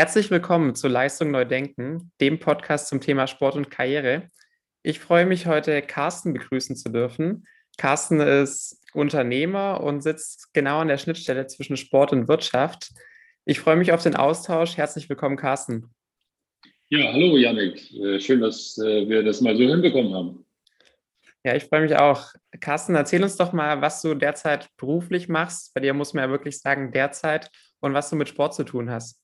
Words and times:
Herzlich 0.00 0.30
willkommen 0.30 0.74
zu 0.74 0.88
Leistung 0.88 1.30
Neu 1.30 1.44
Denken, 1.44 2.10
dem 2.22 2.38
Podcast 2.38 2.88
zum 2.88 3.02
Thema 3.02 3.26
Sport 3.26 3.56
und 3.56 3.70
Karriere. 3.70 4.30
Ich 4.82 4.98
freue 4.98 5.26
mich 5.26 5.44
heute, 5.44 5.82
Carsten 5.82 6.32
begrüßen 6.32 6.74
zu 6.74 6.88
dürfen. 6.88 7.46
Carsten 7.76 8.18
ist 8.18 8.82
Unternehmer 8.94 9.82
und 9.82 10.00
sitzt 10.00 10.54
genau 10.54 10.78
an 10.78 10.88
der 10.88 10.96
Schnittstelle 10.96 11.48
zwischen 11.48 11.76
Sport 11.76 12.14
und 12.14 12.28
Wirtschaft. 12.28 12.92
Ich 13.44 13.60
freue 13.60 13.76
mich 13.76 13.92
auf 13.92 14.02
den 14.02 14.16
Austausch. 14.16 14.78
Herzlich 14.78 15.06
willkommen, 15.10 15.36
Carsten. 15.36 15.90
Ja, 16.88 17.12
hallo 17.12 17.36
Janik. 17.36 17.92
Äh, 17.92 18.20
schön, 18.20 18.40
dass 18.40 18.78
äh, 18.78 19.06
wir 19.06 19.22
das 19.22 19.42
mal 19.42 19.54
so 19.54 19.64
hinbekommen 19.64 20.14
haben. 20.14 20.46
Ja, 21.44 21.54
ich 21.56 21.64
freue 21.64 21.82
mich 21.82 21.94
auch. 21.94 22.32
Carsten, 22.60 22.94
erzähl 22.94 23.22
uns 23.22 23.36
doch 23.36 23.52
mal, 23.52 23.82
was 23.82 24.00
du 24.00 24.14
derzeit 24.14 24.70
beruflich 24.78 25.28
machst. 25.28 25.74
Bei 25.74 25.82
dir 25.82 25.92
muss 25.92 26.14
man 26.14 26.24
ja 26.24 26.30
wirklich 26.30 26.58
sagen, 26.58 26.90
derzeit 26.90 27.50
und 27.80 27.92
was 27.92 28.08
du 28.08 28.16
mit 28.16 28.30
Sport 28.30 28.54
zu 28.54 28.64
tun 28.64 28.88
hast. 28.88 29.20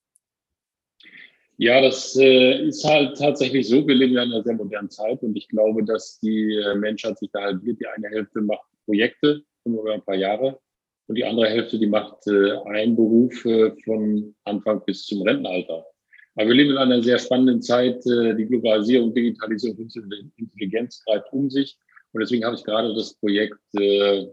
Ja, 1.58 1.80
das 1.80 2.14
äh, 2.16 2.66
ist 2.66 2.84
halt 2.84 3.16
tatsächlich 3.16 3.66
so. 3.66 3.86
Wir 3.86 3.94
leben 3.94 4.12
ja 4.12 4.24
in 4.24 4.32
einer 4.32 4.42
sehr 4.42 4.54
modernen 4.54 4.90
Zeit 4.90 5.22
und 5.22 5.34
ich 5.36 5.48
glaube, 5.48 5.84
dass 5.84 6.20
die 6.20 6.54
äh, 6.54 6.74
Menschheit 6.74 7.18
sich 7.18 7.30
da 7.32 7.40
halbiert. 7.40 7.80
Die 7.80 7.86
eine 7.86 8.08
Hälfte 8.08 8.42
macht 8.42 8.66
Projekte, 8.84 9.42
über 9.64 9.94
ein 9.94 10.02
paar 10.02 10.16
Jahre, 10.16 10.60
und 11.08 11.16
die 11.16 11.24
andere 11.24 11.48
Hälfte, 11.48 11.78
die 11.78 11.86
macht 11.86 12.26
äh, 12.26 12.52
einen 12.66 12.94
Beruf 12.94 13.44
äh, 13.46 13.72
von 13.84 14.34
Anfang 14.44 14.84
bis 14.84 15.06
zum 15.06 15.22
Rentenalter. 15.22 15.86
Aber 16.34 16.48
wir 16.48 16.54
leben 16.54 16.72
in 16.72 16.76
einer 16.76 17.02
sehr 17.02 17.18
spannenden 17.18 17.62
Zeit. 17.62 18.04
Äh, 18.06 18.34
die 18.34 18.46
Globalisierung, 18.46 19.14
Digitalisierung, 19.14 19.88
Intelligenz 20.36 21.02
greift 21.04 21.32
um 21.32 21.48
sich. 21.48 21.78
Und 22.12 22.20
deswegen 22.20 22.44
habe 22.44 22.56
ich 22.56 22.64
gerade 22.64 22.94
das 22.94 23.14
Projekt 23.14 23.58
äh, 23.78 24.26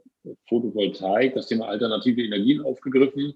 Photovoltaik, 0.50 1.36
das 1.36 1.48
Thema 1.48 1.70
alternative 1.70 2.22
Energien 2.22 2.62
aufgegriffen 2.62 3.34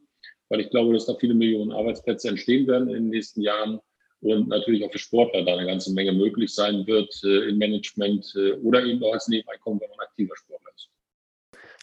weil 0.49 0.61
ich 0.61 0.69
glaube, 0.69 0.93
dass 0.93 1.05
da 1.05 1.15
viele 1.15 1.33
Millionen 1.33 1.71
Arbeitsplätze 1.71 2.29
entstehen 2.29 2.67
werden 2.67 2.87
in 2.89 2.95
den 2.95 3.09
nächsten 3.09 3.41
Jahren 3.41 3.79
und 4.21 4.47
natürlich 4.47 4.83
auch 4.83 4.91
für 4.91 4.99
Sportler 4.99 5.43
da 5.43 5.53
eine 5.55 5.67
ganze 5.67 5.93
Menge 5.93 6.11
möglich 6.11 6.53
sein 6.53 6.85
wird 6.87 7.13
äh, 7.23 7.49
im 7.49 7.57
Management 7.57 8.33
äh, 8.35 8.53
oder 8.53 8.83
eben 8.83 9.03
auch 9.03 9.13
als 9.13 9.27
Nebeneinkommen, 9.27 9.79
wenn 9.79 9.89
man 9.89 9.99
aktiver 9.99 10.35
Sportler 10.35 10.71
ist. 10.75 10.89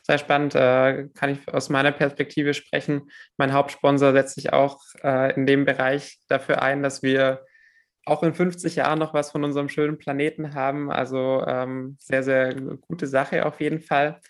Sehr 0.02 0.18
spannend, 0.18 0.54
äh, 0.54 1.08
kann 1.14 1.30
ich 1.30 1.48
aus 1.48 1.70
meiner 1.70 1.92
Perspektive 1.92 2.52
sprechen. 2.52 3.10
Mein 3.36 3.52
Hauptsponsor 3.52 4.12
setzt 4.12 4.34
sich 4.34 4.52
auch 4.52 4.80
äh, 5.02 5.34
in 5.34 5.46
dem 5.46 5.64
Bereich 5.64 6.18
dafür 6.28 6.60
ein, 6.60 6.82
dass 6.82 7.02
wir 7.02 7.44
auch 8.04 8.22
in 8.22 8.34
50 8.34 8.76
Jahren 8.76 8.98
noch 8.98 9.14
was 9.14 9.30
von 9.30 9.44
unserem 9.44 9.68
schönen 9.68 9.96
Planeten 9.96 10.54
haben. 10.54 10.90
Also 10.90 11.42
ähm, 11.46 11.96
sehr, 12.00 12.22
sehr 12.22 12.54
gute 12.54 13.06
Sache 13.06 13.46
auf 13.46 13.60
jeden 13.60 13.80
Fall. 13.80 14.20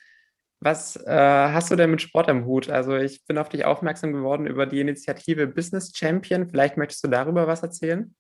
Was 0.65 0.97
äh, 0.97 1.11
hast 1.11 1.71
du 1.71 1.77
denn 1.77 1.91
mit 1.91 2.01
Sport 2.01 2.31
am 2.31 2.47
Hut? 2.47 2.71
Also 2.71 2.97
ich 2.97 3.23
bin 3.27 3.37
auf 3.37 3.51
dich 3.51 3.67
aufmerksam 3.67 4.15
geworden 4.15 4.47
über 4.47 4.65
die 4.65 4.81
Initiative 4.81 5.47
Business 5.47 5.93
Champion. 5.95 6.49
Vielleicht 6.49 6.79
möchtest 6.79 7.05
du 7.05 7.09
darüber 7.09 7.47
was 7.47 7.63
erzählen? 7.63 8.15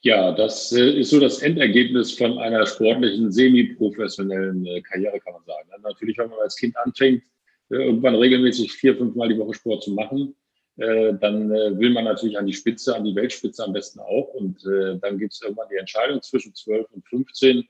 Ja, 0.00 0.32
das 0.32 0.72
äh, 0.72 0.98
ist 0.98 1.10
so 1.10 1.20
das 1.20 1.40
Endergebnis 1.40 2.12
von 2.12 2.40
einer 2.40 2.66
sportlichen, 2.66 3.30
semi-professionellen 3.30 4.66
äh, 4.66 4.82
Karriere, 4.82 5.20
kann 5.20 5.34
man 5.34 5.44
sagen. 5.44 5.68
Natürlich, 5.84 6.18
wenn 6.18 6.28
man 6.28 6.40
als 6.40 6.56
Kind 6.56 6.76
anfängt, 6.78 7.22
äh, 7.70 7.76
irgendwann 7.76 8.16
regelmäßig 8.16 8.72
vier, 8.72 8.96
fünf 8.96 9.14
Mal 9.14 9.28
die 9.28 9.38
Woche 9.38 9.54
Sport 9.54 9.84
zu 9.84 9.92
machen, 9.92 10.34
dann 10.74 11.50
will 11.50 11.90
man 11.90 12.04
natürlich 12.04 12.38
an 12.38 12.46
die 12.46 12.54
Spitze, 12.54 12.96
an 12.96 13.04
die 13.04 13.14
Weltspitze 13.14 13.62
am 13.62 13.74
besten 13.74 14.00
auch. 14.00 14.32
Und 14.32 14.64
dann 14.64 15.18
gibt 15.18 15.34
es 15.34 15.42
irgendwann 15.42 15.68
die 15.70 15.76
Entscheidung 15.76 16.22
zwischen 16.22 16.54
12 16.54 16.86
und 16.92 17.06
15 17.08 17.62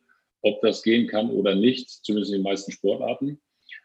ob 0.43 0.61
das 0.61 0.83
gehen 0.83 1.07
kann 1.07 1.31
oder 1.31 1.55
nicht, 1.55 1.89
zumindest 1.89 2.33
in 2.33 2.41
den 2.41 2.45
meisten 2.45 2.73
Sportarten. 2.73 3.41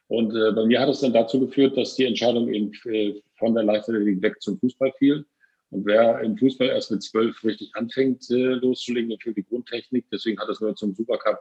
Und 0.08 0.36
äh, 0.36 0.52
bei 0.54 0.66
mir 0.66 0.80
hat 0.80 0.90
es 0.90 1.02
dann 1.02 1.14
dazu 1.14 1.40
geführt, 1.40 1.78
dass 1.78 1.96
die 1.96 2.06
Entscheidung 2.06 2.52
eben 2.54 2.72
äh, 2.86 3.22
von 3.38 3.54
der 3.54 3.64
Leichtathletik 3.64 4.22
weg 4.22 4.42
zum 4.42 4.58
Fußball 4.60 4.94
fiel. 4.98 5.26
Und 5.70 5.86
wer 5.86 6.22
im 6.22 6.38
Fußball 6.38 6.70
erst 6.70 6.92
mit 6.92 7.04
zwölf 7.04 7.44
richtig 7.44 7.72
anfängt 7.76 8.30
äh, 8.30 8.54
loszulegen, 8.54 9.10
natürlich 9.10 9.36
die 9.36 9.50
Grundtechnik. 9.50 10.06
Deswegen 10.12 10.40
hat 10.40 10.50
es 10.50 10.62
nur 10.62 10.76
zum 10.76 10.94
Supercup 10.94 11.40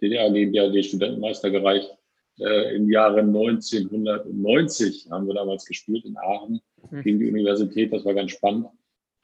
DDR 0.00 0.30
gegen 0.30 0.52
DRD 0.52 0.84
Studentenmeister 0.84 1.50
gereicht. 1.50 1.90
Äh, 2.38 2.76
Im 2.76 2.90
Jahre 2.90 3.20
1990 3.20 5.08
haben 5.10 5.26
wir 5.26 5.34
damals 5.34 5.64
gespielt 5.64 6.04
in 6.04 6.16
Aachen 6.16 6.60
mhm. 6.90 7.02
gegen 7.02 7.18
die 7.18 7.28
Universität. 7.28 7.92
Das 7.92 8.04
war 8.04 8.14
ganz 8.14 8.30
spannend. 8.30 8.66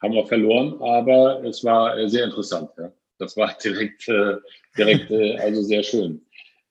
Haben 0.01 0.13
wir 0.13 0.25
verloren, 0.25 0.75
aber 0.81 1.43
es 1.43 1.63
war 1.63 1.97
äh, 1.97 2.07
sehr 2.07 2.25
interessant. 2.25 2.69
Ja. 2.77 2.91
Das 3.17 3.37
war 3.37 3.55
direkt, 3.63 4.07
äh, 4.07 4.37
direkt 4.77 5.11
äh, 5.11 5.37
also 5.37 5.61
sehr 5.61 5.83
schön. 5.83 6.21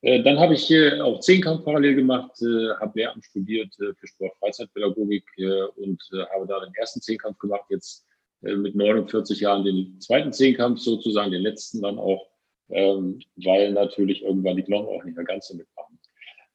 Äh, 0.03 0.23
dann 0.23 0.39
habe 0.39 0.55
ich 0.55 0.65
hier 0.65 1.05
auch 1.05 1.21
Zehnkampf 1.21 1.65
parallel 1.65 1.95
gemacht, 1.97 2.33
äh, 2.43 2.71
habe 2.81 2.99
Lehramt 2.99 3.25
studiert 3.25 3.73
äh, 3.81 3.95
für 3.95 4.07
Sport-Freizeitpädagogik 4.07 5.25
äh, 5.39 5.63
und 5.77 6.03
habe 6.35 6.47
da 6.47 6.61
den 6.61 6.75
ersten 6.75 7.01
Zehnkampf 7.01 7.39
gemacht, 7.39 7.65
jetzt 7.71 8.07
mit 8.45 8.75
49 8.75 9.39
Jahren 9.39 9.65
den 9.65 10.01
zweiten 10.01 10.33
Zehnkampf 10.33 10.81
sozusagen, 10.81 11.31
den 11.31 11.43
letzten 11.43 11.81
dann 11.81 11.97
auch, 11.97 12.27
ähm, 12.71 13.21
weil 13.37 13.71
natürlich 13.71 14.25
irgendwann 14.25 14.57
die 14.57 14.65
Knochen 14.65 14.89
auch 14.89 15.05
nicht 15.05 15.15
mehr 15.15 15.25
ganz 15.25 15.47
so 15.47 15.55
mitmachen. 15.55 15.97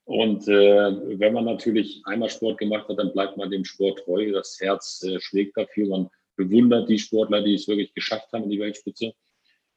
Und 0.07 0.47
äh, 0.47 1.19
wenn 1.19 1.33
man 1.33 1.43
natürlich 1.43 2.01
einmal 2.05 2.29
Sport 2.29 2.59
gemacht 2.59 2.87
hat, 2.87 2.97
dann 2.97 3.11
bleibt 3.11 3.35
man 3.35 3.51
dem 3.51 3.65
Sport 3.65 3.99
treu. 4.05 4.31
Das 4.31 4.57
Herz 4.61 5.03
äh, 5.03 5.19
schlägt 5.19 5.57
dafür. 5.57 5.87
Man 5.89 6.09
bewundert 6.37 6.87
die 6.87 6.97
Sportler, 6.97 7.41
die 7.41 7.55
es 7.55 7.67
wirklich 7.67 7.93
geschafft 7.93 8.31
haben 8.31 8.43
in 8.43 8.51
die 8.51 8.59
Weltspitze. 8.59 9.13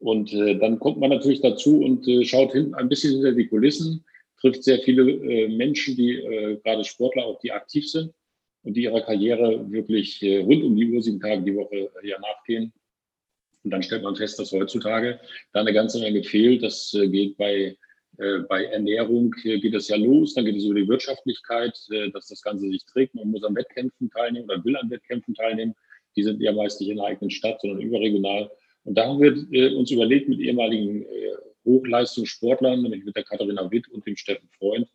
Und 0.00 0.32
äh, 0.32 0.58
dann 0.58 0.78
kommt 0.78 0.98
man 0.98 1.10
natürlich 1.10 1.42
dazu 1.42 1.82
und 1.82 2.08
äh, 2.08 2.24
schaut 2.24 2.52
hin, 2.52 2.74
ein 2.74 2.88
bisschen 2.88 3.12
hinter 3.12 3.32
die 3.32 3.46
Kulissen, 3.46 4.02
trifft 4.40 4.64
sehr 4.64 4.78
viele 4.78 5.10
äh, 5.10 5.48
Menschen, 5.48 5.94
die 5.94 6.16
äh, 6.16 6.56
gerade 6.64 6.84
Sportler 6.84 7.26
auch, 7.26 7.38
die 7.40 7.52
aktiv 7.52 7.88
sind 7.88 8.12
und 8.62 8.74
die 8.74 8.84
ihrer 8.84 9.02
Karriere 9.02 9.70
wirklich 9.70 10.22
äh, 10.22 10.38
rund 10.38 10.64
um 10.64 10.74
die 10.74 10.90
Uhr, 10.90 11.02
sieben 11.02 11.20
Tage 11.20 11.42
die 11.42 11.54
Woche 11.54 11.90
äh, 12.02 12.08
ja 12.08 12.18
nachgehen. 12.18 12.72
Und 13.62 13.72
dann 13.72 13.82
stellt 13.82 14.02
man 14.02 14.16
fest, 14.16 14.38
dass 14.38 14.52
heutzutage 14.52 15.20
da 15.52 15.60
eine 15.60 15.74
ganze 15.74 16.00
Menge 16.00 16.24
fehlt. 16.24 16.62
Das 16.62 16.94
äh, 16.94 17.06
geht 17.06 17.36
bei, 17.36 17.76
äh, 18.16 18.38
bei 18.48 18.64
Ernährung, 18.64 19.34
äh, 19.44 19.58
geht 19.58 19.74
es 19.74 19.88
ja 19.88 19.96
los, 19.96 20.32
dann 20.32 20.46
geht 20.46 20.56
es 20.56 20.64
über 20.64 20.80
die 20.80 20.88
Wirtschaftlichkeit, 20.88 21.78
äh, 21.90 22.10
dass 22.10 22.28
das 22.28 22.40
Ganze 22.40 22.70
sich 22.70 22.86
trägt. 22.86 23.14
Man 23.14 23.30
muss 23.30 23.44
an 23.44 23.54
Wettkämpfen 23.54 24.08
teilnehmen 24.10 24.48
oder 24.48 24.64
will 24.64 24.78
an 24.78 24.88
Wettkämpfen 24.88 25.34
teilnehmen. 25.34 25.74
Die 26.16 26.22
sind 26.22 26.40
ja 26.40 26.52
meist 26.52 26.80
nicht 26.80 26.88
in 26.88 26.96
der 26.96 27.06
eigenen 27.06 27.30
Stadt, 27.30 27.60
sondern 27.60 27.82
überregional. 27.82 28.50
Und 28.84 28.96
da 28.96 29.06
haben 29.06 29.20
wir 29.20 29.46
äh, 29.52 29.74
uns 29.74 29.90
überlegt 29.90 30.28
mit 30.28 30.40
ehemaligen 30.40 31.02
äh, 31.02 31.34
Hochleistungssportlern, 31.64 32.82
nämlich 32.82 33.04
mit 33.04 33.16
der 33.16 33.24
Katharina 33.24 33.70
Witt 33.70 33.88
und 33.88 34.06
dem 34.06 34.16
Steffen 34.16 34.48
Freund, 34.58 34.88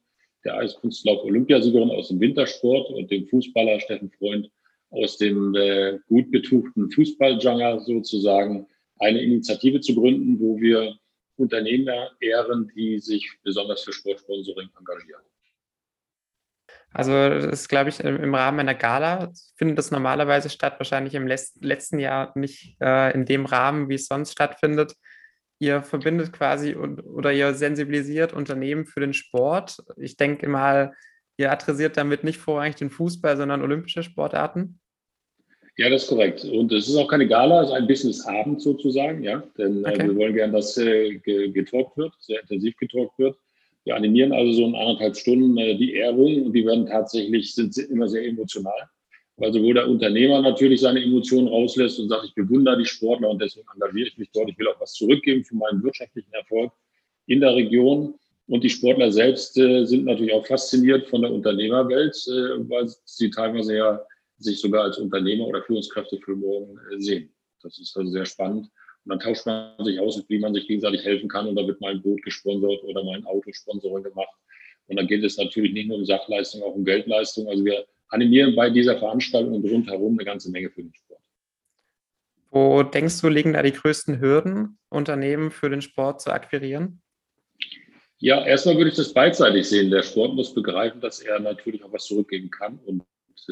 der 0.43 0.57
Eiskunstlauf-Olympiasiegerin 0.57 1.91
aus 1.91 2.09
dem 2.09 2.19
Wintersport 2.19 2.89
und 2.89 3.11
dem 3.11 3.27
Fußballer 3.27 3.79
Steffen 3.79 4.11
Freund 4.11 4.49
aus 4.89 5.17
dem 5.17 5.55
äh, 5.55 5.99
gut 6.07 6.31
betuchten 6.31 6.89
Fußballjanger 6.91 7.81
sozusagen, 7.81 8.67
eine 8.99 9.21
Initiative 9.21 9.81
zu 9.81 9.93
gründen, 9.93 10.39
wo 10.39 10.59
wir 10.59 10.95
Unternehmer 11.37 12.11
ehren, 12.21 12.71
die 12.75 12.99
sich 12.99 13.29
besonders 13.43 13.83
für 13.83 13.91
Sportsponsoring 13.91 14.69
engagieren. 14.77 15.21
Also 16.95 17.11
das 17.11 17.43
ist, 17.43 17.67
glaube 17.67 17.89
ich, 17.89 17.99
im 17.99 18.33
Rahmen 18.33 18.61
einer 18.61 18.73
Gala 18.73 19.29
findet 19.57 19.77
das 19.77 19.91
normalerweise 19.91 20.49
statt, 20.49 20.75
wahrscheinlich 20.77 21.13
im 21.13 21.27
letzten 21.27 21.99
Jahr 21.99 22.31
nicht 22.35 22.77
äh, 22.79 23.13
in 23.13 23.25
dem 23.25 23.45
Rahmen, 23.45 23.89
wie 23.89 23.95
es 23.95 24.07
sonst 24.07 24.31
stattfindet. 24.31 24.93
Ihr 25.59 25.83
verbindet 25.83 26.31
quasi 26.31 26.73
und, 26.73 27.01
oder 27.01 27.33
ihr 27.33 27.53
sensibilisiert 27.53 28.31
Unternehmen 28.31 28.85
für 28.85 29.01
den 29.01 29.11
Sport. 29.11 29.83
Ich 29.97 30.15
denke 30.15 30.47
mal, 30.47 30.93
ihr 31.35 31.51
adressiert 31.51 31.97
damit 31.97 32.23
nicht 32.23 32.39
vorrangig 32.39 32.75
den 32.75 32.89
Fußball, 32.89 33.35
sondern 33.35 33.61
olympische 33.61 34.01
Sportarten. 34.01 34.79
Ja, 35.75 35.89
das 35.89 36.03
ist 36.03 36.07
korrekt. 36.07 36.45
Und 36.45 36.71
es 36.71 36.87
ist 36.87 36.95
auch 36.95 37.09
keine 37.09 37.27
Gala, 37.27 37.63
es 37.63 37.67
ist 37.67 37.73
ein 37.73 37.87
Businessabend 37.87 38.61
sozusagen, 38.61 39.21
ja. 39.21 39.43
Denn 39.57 39.83
äh, 39.83 39.89
okay. 39.89 40.01
äh, 40.01 40.07
wir 40.07 40.15
wollen 40.15 40.33
gerne, 40.33 40.53
dass 40.53 40.77
äh, 40.77 41.15
getalkt 41.17 41.97
wird, 41.97 42.13
sehr 42.21 42.39
intensiv 42.39 42.77
getalkt 42.77 43.19
wird. 43.19 43.37
Wir 43.85 43.95
animieren 43.95 44.33
also 44.33 44.51
so 44.51 44.65
in 44.65 44.75
anderthalb 44.75 45.15
Stunden 45.15 45.57
äh, 45.57 45.77
die 45.77 45.93
Ehrung 45.93 46.43
und 46.43 46.53
die 46.53 46.65
werden 46.65 46.87
tatsächlich, 46.87 47.53
sind 47.53 47.77
immer 47.77 48.07
sehr 48.07 48.25
emotional. 48.25 48.89
Weil 49.37 49.53
sowohl 49.53 49.75
der 49.75 49.87
Unternehmer 49.87 50.41
natürlich 50.41 50.81
seine 50.81 51.03
Emotionen 51.03 51.47
rauslässt 51.47 51.99
und 51.99 52.09
sagt, 52.09 52.25
ich 52.25 52.33
bewundere 52.33 52.77
die 52.77 52.85
Sportler 52.85 53.29
und 53.29 53.41
deswegen 53.41 53.67
engagiere 53.73 54.07
ich 54.07 54.17
mich 54.17 54.29
dort. 54.33 54.49
Ich 54.49 54.57
will 54.57 54.67
auch 54.69 54.79
was 54.79 54.93
zurückgeben 54.93 55.43
für 55.43 55.55
meinen 55.55 55.83
wirtschaftlichen 55.83 56.33
Erfolg 56.33 56.71
in 57.27 57.41
der 57.41 57.55
Region. 57.55 58.15
Und 58.47 58.63
die 58.63 58.69
Sportler 58.69 59.11
selbst 59.11 59.57
äh, 59.57 59.85
sind 59.85 60.05
natürlich 60.05 60.33
auch 60.33 60.45
fasziniert 60.45 61.07
von 61.07 61.21
der 61.21 61.31
Unternehmerwelt, 61.31 62.15
äh, 62.27 62.69
weil 62.69 62.89
sie 63.05 63.29
teilweise 63.29 63.75
ja 63.75 64.01
sich 64.37 64.59
sogar 64.59 64.85
als 64.85 64.97
Unternehmer 64.97 65.47
oder 65.47 65.61
Führungskräfte 65.63 66.17
für 66.23 66.35
morgen 66.35 66.79
sehen. 66.97 67.31
Das 67.61 67.77
ist 67.77 67.95
also 67.95 68.11
sehr 68.11 68.25
spannend. 68.25 68.67
Und 69.05 69.11
dann 69.11 69.19
tauscht 69.19 69.45
man 69.45 69.73
sich 69.85 69.99
aus, 69.99 70.23
wie 70.27 70.39
man 70.39 70.53
sich 70.53 70.67
gegenseitig 70.67 71.03
helfen 71.03 71.29
kann. 71.29 71.47
Und 71.47 71.55
da 71.55 71.65
wird 71.65 71.79
mal 71.79 71.91
ein 71.91 72.01
Boot 72.01 72.23
gesponsert 72.23 72.83
oder 72.83 73.03
mal 73.03 73.15
ein 73.15 73.25
Autosponsoring 73.25 74.03
gemacht. 74.03 74.33
Und 74.87 74.97
dann 74.97 75.07
geht 75.07 75.23
es 75.23 75.37
natürlich 75.37 75.73
nicht 75.73 75.87
nur 75.87 75.97
um 75.97 76.05
Sachleistung, 76.05 76.63
auch 76.63 76.73
um 76.73 76.83
Geldleistung. 76.83 77.47
Also 77.47 77.63
wir 77.63 77.85
animieren 78.09 78.55
bei 78.55 78.69
dieser 78.69 78.97
Veranstaltung 78.97 79.53
und 79.53 79.69
rundherum 79.69 80.13
eine 80.13 80.25
ganze 80.25 80.49
Menge 80.51 80.69
für 80.69 80.81
den 80.81 80.93
Sport. 80.93 81.21
Wo 82.49 82.83
denkst 82.83 83.21
du, 83.21 83.27
liegen 83.29 83.53
da 83.53 83.61
die 83.61 83.73
größten 83.73 84.19
Hürden, 84.19 84.77
Unternehmen 84.89 85.51
für 85.51 85.69
den 85.69 85.81
Sport 85.81 86.21
zu 86.21 86.31
akquirieren? 86.31 87.01
Ja, 88.17 88.45
erstmal 88.45 88.77
würde 88.77 88.89
ich 88.89 88.95
das 88.95 89.13
beidseitig 89.13 89.67
sehen. 89.67 89.91
Der 89.91 90.03
Sport 90.03 90.35
muss 90.35 90.53
begreifen, 90.53 91.01
dass 91.01 91.19
er 91.19 91.39
natürlich 91.39 91.83
auch 91.83 91.91
was 91.91 92.05
zurückgeben 92.05 92.49
kann 92.49 92.79
und 92.85 93.03
äh, 93.49 93.51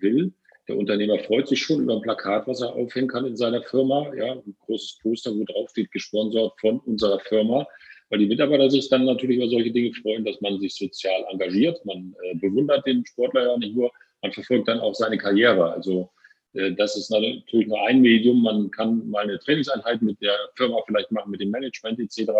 will. 0.00 0.32
Der 0.66 0.78
Unternehmer 0.78 1.18
freut 1.18 1.46
sich 1.48 1.60
schon 1.60 1.82
über 1.82 1.94
ein 1.94 2.02
Plakat, 2.02 2.46
was 2.46 2.62
er 2.62 2.74
aufhängen 2.74 3.08
kann 3.08 3.26
in 3.26 3.36
seiner 3.36 3.62
Firma. 3.62 4.14
Ja, 4.14 4.32
ein 4.32 4.56
großes 4.64 4.98
Poster, 5.02 5.34
wo 5.34 5.44
drauf 5.44 5.70
steht, 5.70 5.90
gesponsert 5.90 6.52
von 6.58 6.80
unserer 6.80 7.20
Firma. 7.20 7.66
Weil 8.08 8.20
die 8.20 8.26
Mitarbeiter 8.26 8.70
sich 8.70 8.88
dann 8.88 9.04
natürlich 9.04 9.36
über 9.36 9.48
solche 9.48 9.70
Dinge 9.70 9.92
freuen, 9.94 10.24
dass 10.24 10.40
man 10.40 10.58
sich 10.60 10.74
sozial 10.74 11.24
engagiert. 11.30 11.84
Man 11.84 12.14
äh, 12.22 12.34
bewundert 12.36 12.86
den 12.86 13.04
Sportler 13.04 13.46
ja 13.46 13.56
nicht 13.58 13.74
nur, 13.74 13.90
man 14.22 14.32
verfolgt 14.32 14.68
dann 14.68 14.80
auch 14.80 14.94
seine 14.94 15.18
Karriere. 15.18 15.72
Also 15.72 16.10
äh, 16.54 16.72
das 16.72 16.96
ist 16.96 17.10
natürlich 17.10 17.66
nur 17.66 17.86
ein 17.86 18.00
Medium. 18.00 18.42
Man 18.42 18.70
kann 18.70 19.08
mal 19.10 19.24
eine 19.24 19.38
Trainingseinheit 19.38 20.00
mit 20.00 20.20
der 20.22 20.36
Firma 20.56 20.80
vielleicht 20.86 21.12
machen, 21.12 21.30
mit 21.30 21.40
dem 21.40 21.50
Management 21.50 21.98
etc. 22.00 22.32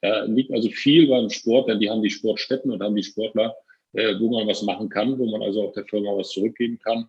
Da 0.00 0.24
liegt 0.24 0.52
also 0.52 0.68
viel 0.70 1.06
beim 1.08 1.30
Sport, 1.30 1.68
denn 1.68 1.78
die 1.78 1.90
haben 1.90 2.02
die 2.02 2.10
Sportstätten 2.10 2.70
und 2.70 2.82
haben 2.82 2.96
die 2.96 3.02
Sportler, 3.02 3.54
äh, 3.92 4.14
wo 4.18 4.30
man 4.30 4.48
was 4.48 4.62
machen 4.62 4.88
kann, 4.88 5.18
wo 5.18 5.26
man 5.26 5.42
also 5.42 5.68
auch 5.68 5.72
der 5.72 5.84
Firma 5.84 6.16
was 6.16 6.30
zurückgeben 6.30 6.78
kann. 6.78 7.08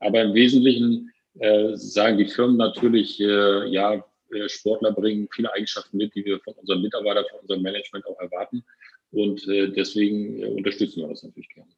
Aber 0.00 0.22
im 0.22 0.34
Wesentlichen 0.34 1.10
äh, 1.38 1.76
sagen 1.76 2.18
die 2.18 2.26
Firmen 2.26 2.56
natürlich, 2.56 3.20
äh, 3.20 3.68
ja, 3.68 4.04
äh, 4.32 4.48
Sportler 4.48 4.92
bringen 4.92 5.28
viele 5.32 5.52
Eigenschaften 5.52 5.96
mit, 5.96 6.14
die 6.14 6.24
wir 6.24 6.40
von 6.40 6.54
unseren 6.54 6.82
Mitarbeitern, 6.82 7.24
von 7.30 7.40
unserem 7.40 7.62
Management 7.62 8.06
auch 8.06 8.18
erwarten. 8.20 8.64
Und 9.12 9.46
äh, 9.48 9.68
deswegen 9.68 10.40
äh, 10.40 10.46
unterstützen 10.46 11.00
wir 11.00 11.08
das 11.08 11.22
natürlich 11.22 11.48
gerne. 11.50 11.70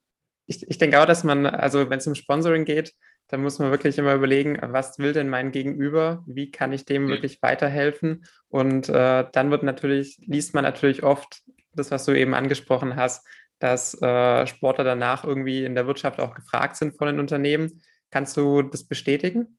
Ich, 0.46 0.68
ich 0.68 0.78
denke 0.78 1.00
auch, 1.00 1.06
dass 1.06 1.24
man, 1.24 1.46
also 1.46 1.88
wenn 1.88 1.98
es 1.98 2.06
um 2.06 2.14
Sponsoring 2.14 2.64
geht, 2.64 2.94
da 3.28 3.38
muss 3.38 3.58
man 3.58 3.70
wirklich 3.70 3.96
immer 3.96 4.14
überlegen, 4.14 4.58
was 4.60 4.98
will 4.98 5.12
denn 5.12 5.30
mein 5.30 5.52
Gegenüber? 5.52 6.22
Wie 6.26 6.50
kann 6.50 6.72
ich 6.72 6.84
dem 6.84 7.08
wirklich 7.08 7.40
weiterhelfen? 7.40 8.26
Und 8.48 8.88
äh, 8.88 9.24
dann 9.32 9.50
wird 9.50 9.62
natürlich, 9.62 10.18
liest 10.26 10.52
man 10.54 10.64
natürlich 10.64 11.02
oft 11.02 11.42
das, 11.74 11.90
was 11.90 12.04
du 12.04 12.12
eben 12.12 12.34
angesprochen 12.34 12.96
hast, 12.96 13.26
dass 13.58 13.94
äh, 14.02 14.46
Sportler 14.46 14.84
danach 14.84 15.24
irgendwie 15.24 15.64
in 15.64 15.74
der 15.74 15.86
Wirtschaft 15.86 16.20
auch 16.20 16.34
gefragt 16.34 16.76
sind 16.76 16.98
von 16.98 17.06
den 17.06 17.20
Unternehmen. 17.20 17.80
Kannst 18.12 18.36
du 18.36 18.62
das 18.62 18.84
bestätigen? 18.84 19.58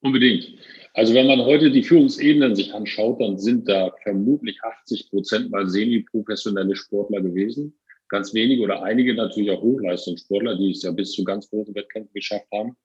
Unbedingt. 0.00 0.54
Also 0.94 1.12
wenn 1.12 1.26
man 1.26 1.40
heute 1.40 1.70
die 1.70 1.82
Führungsebenen 1.82 2.56
sich 2.56 2.72
anschaut, 2.72 3.20
dann 3.20 3.38
sind 3.38 3.68
da 3.68 3.92
vermutlich 4.02 4.58
80 4.62 5.10
Prozent 5.10 5.50
mal 5.50 5.68
semi-professionelle 5.68 6.74
Sportler 6.74 7.20
gewesen 7.20 7.74
ganz 8.08 8.34
wenige 8.34 8.62
oder 8.62 8.82
einige 8.82 9.14
natürlich 9.14 9.50
auch 9.50 9.62
Hochleistungssportler, 9.62 10.56
die 10.56 10.70
es 10.70 10.82
ja 10.82 10.90
bis 10.92 11.12
zu 11.12 11.24
ganz 11.24 11.48
großen 11.50 11.74
Wettkämpfen 11.74 12.12
geschafft 12.14 12.46
haben. 12.52 12.76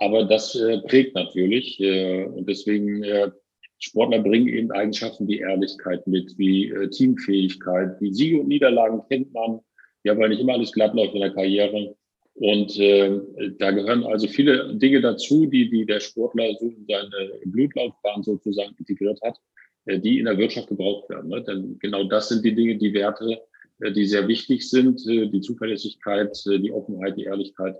Aber 0.00 0.24
das 0.24 0.54
äh, 0.56 0.78
prägt 0.80 1.14
natürlich 1.14 1.80
äh, 1.80 2.24
und 2.24 2.48
deswegen 2.48 3.02
äh, 3.04 3.30
Sportler 3.78 4.20
bringen 4.20 4.48
eben 4.48 4.72
Eigenschaften 4.72 5.28
wie 5.28 5.38
Ehrlichkeit 5.38 6.06
mit, 6.06 6.36
wie 6.38 6.70
äh, 6.70 6.88
Teamfähigkeit, 6.88 8.00
wie 8.00 8.12
Siege 8.12 8.40
und 8.40 8.48
Niederlagen 8.48 9.02
kennt 9.08 9.32
man. 9.32 9.60
Ja, 10.02 10.18
weil 10.18 10.30
nicht 10.30 10.40
immer 10.40 10.54
alles 10.54 10.72
glatt 10.72 10.94
läuft 10.94 11.14
in 11.14 11.20
der 11.20 11.32
Karriere. 11.32 11.96
Und 12.34 12.78
äh, 12.80 13.20
da 13.58 13.70
gehören 13.70 14.04
also 14.04 14.26
viele 14.26 14.74
Dinge 14.76 15.00
dazu, 15.00 15.46
die, 15.46 15.70
die 15.70 15.86
der 15.86 16.00
Sportler 16.00 16.54
so 16.58 16.66
in 16.66 16.84
seine 16.88 17.32
Blutlaufbahn 17.44 18.22
sozusagen 18.24 18.74
integriert 18.76 19.20
hat, 19.22 19.38
äh, 19.86 20.00
die 20.00 20.18
in 20.18 20.24
der 20.24 20.36
Wirtschaft 20.36 20.68
gebraucht 20.68 21.08
werden. 21.10 21.30
Ne? 21.30 21.42
Denn 21.44 21.78
genau 21.78 22.04
das 22.04 22.28
sind 22.28 22.44
die 22.44 22.54
Dinge, 22.54 22.76
die 22.76 22.92
Werte, 22.92 23.40
äh, 23.80 23.92
die 23.92 24.06
sehr 24.06 24.26
wichtig 24.28 24.68
sind, 24.68 25.06
äh, 25.06 25.28
die 25.28 25.40
Zuverlässigkeit, 25.40 26.36
äh, 26.46 26.58
die 26.58 26.72
Offenheit, 26.72 27.16
die 27.16 27.24
Ehrlichkeit, 27.24 27.76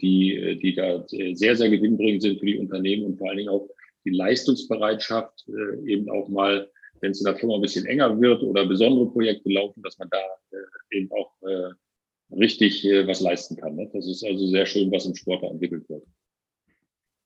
die, 0.00 0.58
die 0.62 0.74
da 0.74 1.04
sehr, 1.06 1.54
sehr 1.54 1.68
gewinnbringend 1.68 2.22
sind 2.22 2.40
für 2.40 2.46
die 2.46 2.56
Unternehmen 2.56 3.04
und 3.04 3.18
vor 3.18 3.28
allen 3.28 3.36
Dingen 3.36 3.50
auch 3.50 3.68
die 4.06 4.10
Leistungsbereitschaft, 4.10 5.44
eben 5.84 6.08
auch 6.08 6.30
mal, 6.30 6.70
wenn 7.02 7.10
es 7.10 7.20
in 7.20 7.26
der 7.26 7.36
Firma 7.36 7.56
ein 7.56 7.60
bisschen 7.60 7.84
enger 7.84 8.18
wird 8.18 8.42
oder 8.42 8.64
besondere 8.64 9.10
Projekte 9.10 9.50
laufen, 9.50 9.82
dass 9.82 9.98
man 9.98 10.08
da 10.08 10.22
eben 10.92 11.10
auch 11.12 11.30
richtig 12.30 12.84
was 12.84 13.20
leisten 13.20 13.56
kann. 13.56 13.76
Ne? 13.76 13.88
Das 13.92 14.06
ist 14.06 14.24
also 14.24 14.46
sehr 14.46 14.66
schön, 14.66 14.90
was 14.90 15.06
im 15.06 15.14
Sport 15.14 15.42
da 15.42 15.48
entwickelt 15.48 15.88
wird. 15.88 16.04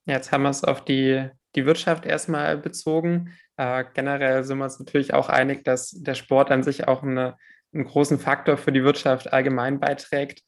Jetzt 0.07 0.33
haben 0.33 0.43
wir 0.43 0.51
es 0.51 0.65
auf 0.65 0.85
die, 0.85 1.29
die 1.55 1.67
Wirtschaft 1.67 2.07
erstmal 2.07 2.57
bezogen. 2.57 3.33
Äh, 3.57 3.85
generell 3.95 4.45
sind 4.45 4.59
wir 4.59 4.65
uns 4.65 4.79
natürlich 4.79 5.15
auch 5.15 5.29
einig, 5.29 5.65
dass 5.65 5.91
der 5.91 6.15
Sport 6.15 6.51
an 6.51 6.63
sich 6.63 6.89
auch 6.89 7.03
eine 7.03 7.37
einen 7.73 7.85
großen 7.85 8.19
Faktor 8.19 8.57
für 8.57 8.73
die 8.73 8.85
Wirtschaft 8.85 9.33
allgemein 9.33 9.81
beiträgt. 9.81 10.43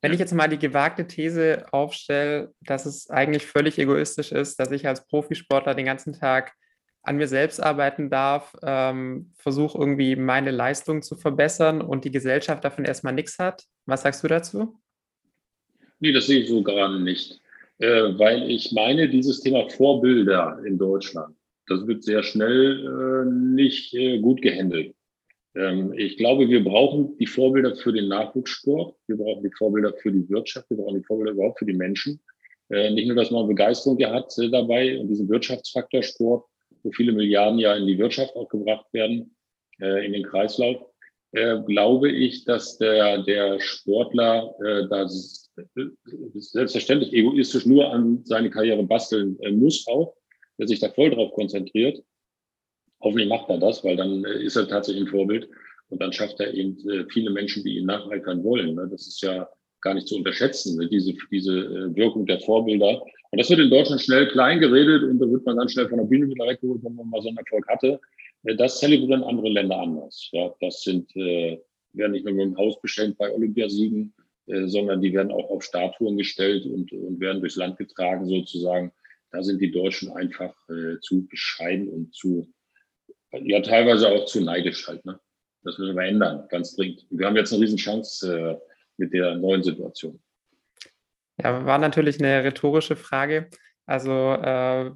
Wenn 0.00 0.12
ich 0.12 0.18
jetzt 0.18 0.34
mal 0.34 0.48
die 0.48 0.58
gewagte 0.58 1.06
These 1.06 1.66
aufstelle, 1.72 2.52
dass 2.60 2.86
es 2.86 3.08
eigentlich 3.08 3.46
völlig 3.46 3.78
egoistisch 3.78 4.32
ist, 4.32 4.58
dass 4.58 4.72
ich 4.72 4.86
als 4.86 5.06
Profisportler 5.06 5.74
den 5.74 5.86
ganzen 5.86 6.12
Tag 6.12 6.52
an 7.02 7.16
mir 7.16 7.26
selbst 7.26 7.60
arbeiten 7.60 8.10
darf, 8.10 8.54
ähm, 8.62 9.32
versuche 9.34 9.78
irgendwie 9.78 10.16
meine 10.16 10.50
Leistung 10.50 11.02
zu 11.02 11.16
verbessern 11.16 11.80
und 11.80 12.04
die 12.04 12.12
Gesellschaft 12.12 12.64
davon 12.64 12.84
erstmal 12.84 13.12
nichts 13.12 13.38
hat. 13.38 13.64
Was 13.86 14.02
sagst 14.02 14.22
du 14.22 14.28
dazu? 14.28 14.78
Nee, 15.98 16.12
das 16.12 16.26
sehe 16.26 16.40
ich 16.40 16.48
so 16.48 16.62
gerade 16.62 17.00
nicht, 17.00 17.40
äh, 17.78 17.86
weil 17.86 18.50
ich 18.50 18.72
meine, 18.72 19.08
dieses 19.08 19.40
Thema 19.40 19.68
Vorbilder 19.68 20.60
in 20.64 20.78
Deutschland, 20.78 21.36
das 21.66 21.86
wird 21.86 22.02
sehr 22.02 22.22
schnell 22.22 22.86
äh, 22.86 23.30
nicht 23.30 23.94
äh, 23.94 24.18
gut 24.18 24.42
gehandelt. 24.42 24.94
Ähm, 25.54 25.92
ich 25.96 26.16
glaube, 26.16 26.48
wir 26.48 26.64
brauchen 26.64 27.16
die 27.18 27.26
Vorbilder 27.26 27.76
für 27.76 27.92
den 27.92 28.08
Nachwuchssport. 28.08 28.96
Wir 29.06 29.16
brauchen 29.16 29.42
die 29.42 29.52
Vorbilder 29.56 29.92
für 29.94 30.10
die 30.10 30.28
Wirtschaft. 30.28 30.70
Wir 30.70 30.76
brauchen 30.76 30.98
die 30.98 31.04
Vorbilder 31.04 31.32
überhaupt 31.32 31.58
für 31.58 31.66
die 31.66 31.72
Menschen. 31.72 32.20
Äh, 32.70 32.90
nicht 32.90 33.06
nur, 33.06 33.16
dass 33.16 33.30
man 33.30 33.46
Begeisterung 33.46 34.02
hat 34.04 34.34
dabei 34.50 34.98
und 34.98 35.08
diesen 35.08 35.28
Wirtschaftsfaktor 35.28 36.02
Sport, 36.02 36.46
wo 36.82 36.92
viele 36.92 37.12
Milliarden 37.12 37.58
ja 37.58 37.74
in 37.74 37.86
die 37.86 37.98
Wirtschaft 37.98 38.36
auch 38.36 38.48
gebracht 38.48 38.86
werden, 38.92 39.34
äh, 39.80 40.04
in 40.04 40.12
den 40.12 40.24
Kreislauf, 40.24 40.88
glaube 41.64 42.10
ich, 42.10 42.44
dass 42.44 42.76
der, 42.76 43.22
der 43.22 43.58
Sportler 43.58 44.54
da 44.90 45.08
selbstverständlich 45.08 47.14
egoistisch 47.14 47.64
nur 47.64 47.90
an 47.90 48.20
seine 48.26 48.50
Karriere 48.50 48.82
basteln 48.82 49.38
muss 49.58 49.86
auch, 49.86 50.14
der 50.58 50.68
sich 50.68 50.78
da 50.78 50.90
voll 50.90 51.08
drauf 51.08 51.32
konzentriert 51.32 52.04
Hoffentlich 53.02 53.28
macht 53.28 53.48
er 53.48 53.58
das, 53.58 53.82
weil 53.84 53.96
dann 53.96 54.24
äh, 54.24 54.42
ist 54.42 54.56
er 54.56 54.68
tatsächlich 54.68 55.04
ein 55.04 55.10
Vorbild 55.10 55.48
und 55.88 56.00
dann 56.00 56.12
schafft 56.12 56.38
er 56.40 56.54
eben 56.54 56.78
äh, 56.88 57.04
viele 57.10 57.30
Menschen, 57.30 57.64
die 57.64 57.78
ihn 57.78 57.86
nacheifern 57.86 58.44
wollen. 58.44 58.76
Ne? 58.76 58.88
Das 58.88 59.06
ist 59.06 59.20
ja 59.22 59.48
gar 59.82 59.94
nicht 59.94 60.08
zu 60.08 60.16
unterschätzen, 60.16 60.78
ne? 60.78 60.88
diese, 60.88 61.14
diese 61.30 61.52
äh, 61.52 61.96
Wirkung 61.96 62.26
der 62.26 62.40
Vorbilder. 62.40 63.02
Und 63.30 63.40
das 63.40 63.50
wird 63.50 63.60
in 63.60 63.70
Deutschland 63.70 64.00
schnell 64.00 64.28
klein 64.28 64.60
geredet 64.60 65.02
und 65.02 65.18
da 65.18 65.30
wird 65.30 65.44
man 65.44 65.56
ganz 65.56 65.72
schnell 65.72 65.88
von 65.88 65.98
der 65.98 66.04
Bühne 66.04 66.28
wieder 66.28 66.46
weggeholt, 66.46 66.82
wenn 66.84 66.94
man 66.94 67.10
mal 67.10 67.22
so 67.22 67.28
einen 67.28 67.38
Erfolg 67.38 67.66
hatte. 67.68 68.00
Das 68.42 68.78
zelebrieren 68.78 69.22
andere 69.22 69.48
Länder 69.48 69.78
anders. 69.78 70.28
Ja, 70.32 70.52
das 70.60 70.82
sind, 70.82 71.14
äh, 71.16 71.60
werden 71.92 72.12
nicht 72.12 72.24
nur 72.24 72.34
mit 72.34 72.44
dem 72.44 72.56
Haus 72.56 72.80
beschenkt 72.80 73.18
bei 73.18 73.32
Olympiasiegen, 73.32 74.12
äh, 74.46 74.66
sondern 74.66 75.00
die 75.00 75.12
werden 75.12 75.30
auch 75.30 75.50
auf 75.50 75.62
Statuen 75.62 76.16
gestellt 76.16 76.66
und, 76.66 76.92
und 76.92 77.20
werden 77.20 77.40
durchs 77.40 77.56
Land 77.56 77.78
getragen 77.78 78.26
sozusagen. 78.26 78.92
Da 79.30 79.42
sind 79.42 79.60
die 79.60 79.70
Deutschen 79.70 80.10
einfach 80.12 80.54
äh, 80.68 80.98
zu 81.00 81.26
bescheiden 81.26 81.88
und 81.88 82.14
zu 82.14 82.46
ja 83.40 83.60
teilweise 83.60 84.08
auch 84.08 84.26
zu 84.26 84.42
neidisch 84.42 84.86
halt. 84.86 85.04
Ne? 85.04 85.18
Das 85.62 85.78
müssen 85.78 85.96
wir 85.96 86.04
ändern, 86.04 86.46
ganz 86.48 86.76
dringend. 86.76 87.06
Wir 87.10 87.26
haben 87.26 87.36
jetzt 87.36 87.52
eine 87.52 87.62
Riesenchance 87.62 88.30
äh, 88.30 88.56
mit 88.96 89.12
der 89.12 89.34
neuen 89.36 89.62
Situation. 89.62 90.20
Ja, 91.38 91.64
war 91.64 91.78
natürlich 91.78 92.18
eine 92.20 92.44
rhetorische 92.44 92.96
Frage. 92.96 93.48
Also 93.86 94.32
äh, 94.34 94.90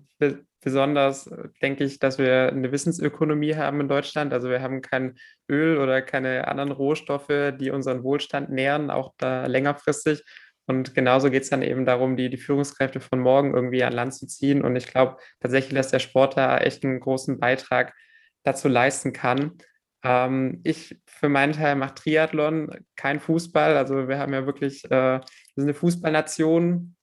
besonders 0.60 1.30
denke 1.62 1.84
ich, 1.84 1.98
dass 1.98 2.18
wir 2.18 2.48
eine 2.48 2.72
Wissensökonomie 2.72 3.54
haben 3.54 3.80
in 3.80 3.88
Deutschland. 3.88 4.32
Also 4.32 4.48
wir 4.48 4.62
haben 4.62 4.82
kein 4.82 5.16
Öl 5.50 5.78
oder 5.78 6.02
keine 6.02 6.48
anderen 6.48 6.72
Rohstoffe, 6.72 7.52
die 7.58 7.70
unseren 7.70 8.02
Wohlstand 8.02 8.50
nähren, 8.50 8.90
auch 8.90 9.14
da 9.18 9.46
längerfristig. 9.46 10.24
Und 10.66 10.94
genauso 10.94 11.30
geht 11.30 11.44
es 11.44 11.50
dann 11.50 11.62
eben 11.62 11.84
darum, 11.84 12.16
die, 12.16 12.28
die 12.28 12.36
Führungskräfte 12.36 12.98
von 13.00 13.20
morgen 13.20 13.54
irgendwie 13.54 13.84
an 13.84 13.92
Land 13.92 14.14
zu 14.14 14.26
ziehen. 14.26 14.62
Und 14.62 14.74
ich 14.76 14.88
glaube 14.88 15.18
tatsächlich, 15.40 15.74
dass 15.74 15.92
der 15.92 16.00
Sport 16.00 16.36
da 16.36 16.58
echt 16.58 16.84
einen 16.84 16.98
großen 16.98 17.38
Beitrag 17.38 17.94
dazu 18.42 18.68
leisten 18.68 19.12
kann. 19.12 19.58
Ähm, 20.02 20.60
ich 20.64 20.98
für 21.18 21.28
meinen 21.30 21.52
Teil 21.52 21.76
mache 21.76 21.94
Triathlon, 21.94 22.70
kein 22.94 23.20
Fußball. 23.20 23.76
Also 23.76 24.06
wir 24.08 24.18
haben 24.18 24.34
ja 24.34 24.44
wirklich, 24.44 24.84
äh, 24.84 24.90
wir 24.90 25.22
sind 25.54 25.64
eine 25.64 25.74
Fußballnation, 25.74 26.94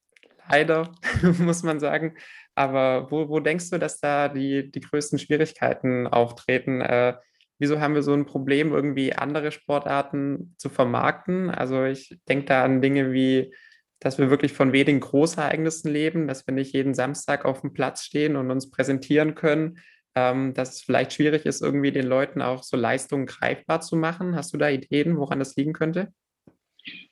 leider, 0.50 0.92
muss 1.40 1.64
man 1.64 1.80
sagen. 1.80 2.16
Aber 2.56 3.10
wo, 3.10 3.30
wo 3.30 3.40
denkst 3.40 3.72
du, 3.72 3.80
dass 3.80 4.00
da 4.00 4.30
die, 4.30 4.72
die 4.72 4.82
größten 4.82 5.18
Schwierigkeiten 5.18 6.06
auftreten? 6.06 6.82
Äh, 6.82 7.16
wieso 7.58 7.80
haben 7.80 7.96
wir 7.96 8.04
so 8.04 8.14
ein 8.14 8.28
Problem, 8.28 8.72
irgendwie 8.72 9.14
andere 9.14 9.52
Sportarten 9.52 10.54
zu 10.58 10.70
vermarkten? 10.70 11.50
Also 11.50 11.86
ich 11.86 12.20
denke 12.30 12.46
da 12.46 12.64
an 12.64 12.82
Dinge 12.82 13.14
wie, 13.14 13.52
dass 14.00 14.20
wir 14.20 14.30
wirklich 14.30 14.54
von 14.54 14.74
wenigen 14.74 15.00
Großereignissen 15.00 15.92
leben, 15.92 16.28
dass 16.28 16.46
wir 16.46 16.54
nicht 16.54 16.74
jeden 16.74 16.94
Samstag 16.94 17.46
auf 17.46 17.62
dem 17.62 17.74
Platz 17.74 18.04
stehen 18.04 18.36
und 18.36 18.52
uns 18.52 18.70
präsentieren 18.70 19.34
können, 19.34 19.80
ähm, 20.16 20.54
dass 20.54 20.76
es 20.76 20.82
vielleicht 20.82 21.14
schwierig 21.14 21.46
ist, 21.46 21.62
irgendwie 21.62 21.92
den 21.92 22.08
Leuten 22.08 22.42
auch 22.42 22.64
so 22.64 22.78
Leistungen 22.78 23.26
greifbar 23.26 23.82
zu 23.82 23.96
machen. 23.96 24.36
Hast 24.36 24.54
du 24.54 24.58
da 24.58 24.70
Ideen, 24.70 25.18
woran 25.18 25.40
das 25.40 25.56
liegen 25.56 25.74
könnte? 25.74 26.10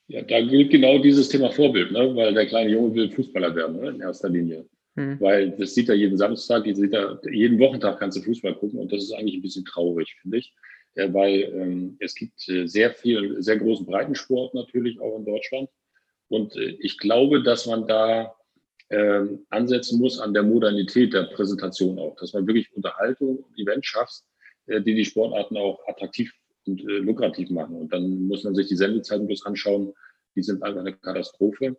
Ja, 0.08 0.22
da 0.22 0.42
gilt 0.42 0.72
genau 0.72 1.00
dieses 1.00 1.30
Thema 1.30 1.52
Vorbild, 1.52 1.92
ne? 1.92 2.16
weil 2.16 2.34
der 2.34 2.46
kleine 2.46 2.72
Junge 2.72 2.94
will 2.96 3.12
Fußballer 3.12 3.56
werden, 3.56 3.80
ne? 3.80 3.90
in 3.90 4.02
erster 4.02 4.30
Linie. 4.30 4.66
Hm. 4.98 5.20
Weil 5.22 5.52
das 5.52 5.74
sieht 5.74 5.88
er 5.88 5.96
jeden 5.96 6.18
Samstag, 6.18 6.66
sieht 6.66 6.94
er, 6.94 7.20
jeden 7.32 7.58
Wochentag 7.60 7.98
kannst 8.00 8.18
du 8.18 8.22
Fußball 8.22 8.56
gucken 8.56 8.80
und 8.80 8.92
das 8.92 9.04
ist 9.04 9.14
eigentlich 9.14 9.36
ein 9.36 9.42
bisschen 9.42 9.64
traurig, 9.64 10.14
finde 10.22 10.40
ich. 10.40 10.54
Ja, 10.96 11.14
weil 11.14 11.44
ähm, 11.56 11.96
es 12.00 12.14
gibt 12.14 12.48
äh, 12.50 12.68
sehr 12.68 12.92
viel, 12.92 13.42
sehr 13.42 13.58
großen 13.58 13.86
Breitensport 13.86 14.54
natürlich 14.54 15.00
auch 15.00 15.18
in 15.18 15.26
Deutschland. 15.26 15.70
Und 16.28 16.56
äh, 16.58 16.76
ich 16.80 16.98
glaube, 16.98 17.42
dass 17.42 17.66
man 17.66 17.88
da 17.88 18.36
äh, 18.92 19.26
ansetzen 19.50 20.00
muss 20.00 20.20
an 20.20 20.34
der 20.34 20.44
Modernität 20.44 21.14
der 21.14 21.24
Präsentation 21.24 21.98
auch, 21.98 22.16
dass 22.18 22.34
man 22.34 22.46
wirklich 22.46 22.72
Unterhaltung 22.76 23.38
und 23.38 23.58
Event 23.58 23.86
schafft, 23.86 24.24
äh, 24.68 24.82
die 24.82 24.96
die 24.96 25.06
Sportarten 25.06 25.58
auch 25.58 25.80
attraktiv 25.88 26.32
und 26.66 26.82
äh, 26.82 26.98
lukrativ 26.98 27.50
machen. 27.50 27.76
Und 27.76 27.94
dann 27.94 28.28
muss 28.28 28.44
man 28.44 28.54
sich 28.54 28.68
die 28.68 28.76
Sendezeiten 28.76 29.28
bloß 29.28 29.46
anschauen, 29.46 29.94
die 30.36 30.44
sind 30.44 30.62
einfach 30.62 30.82
eine 30.82 30.94
Katastrophe. 30.94 31.78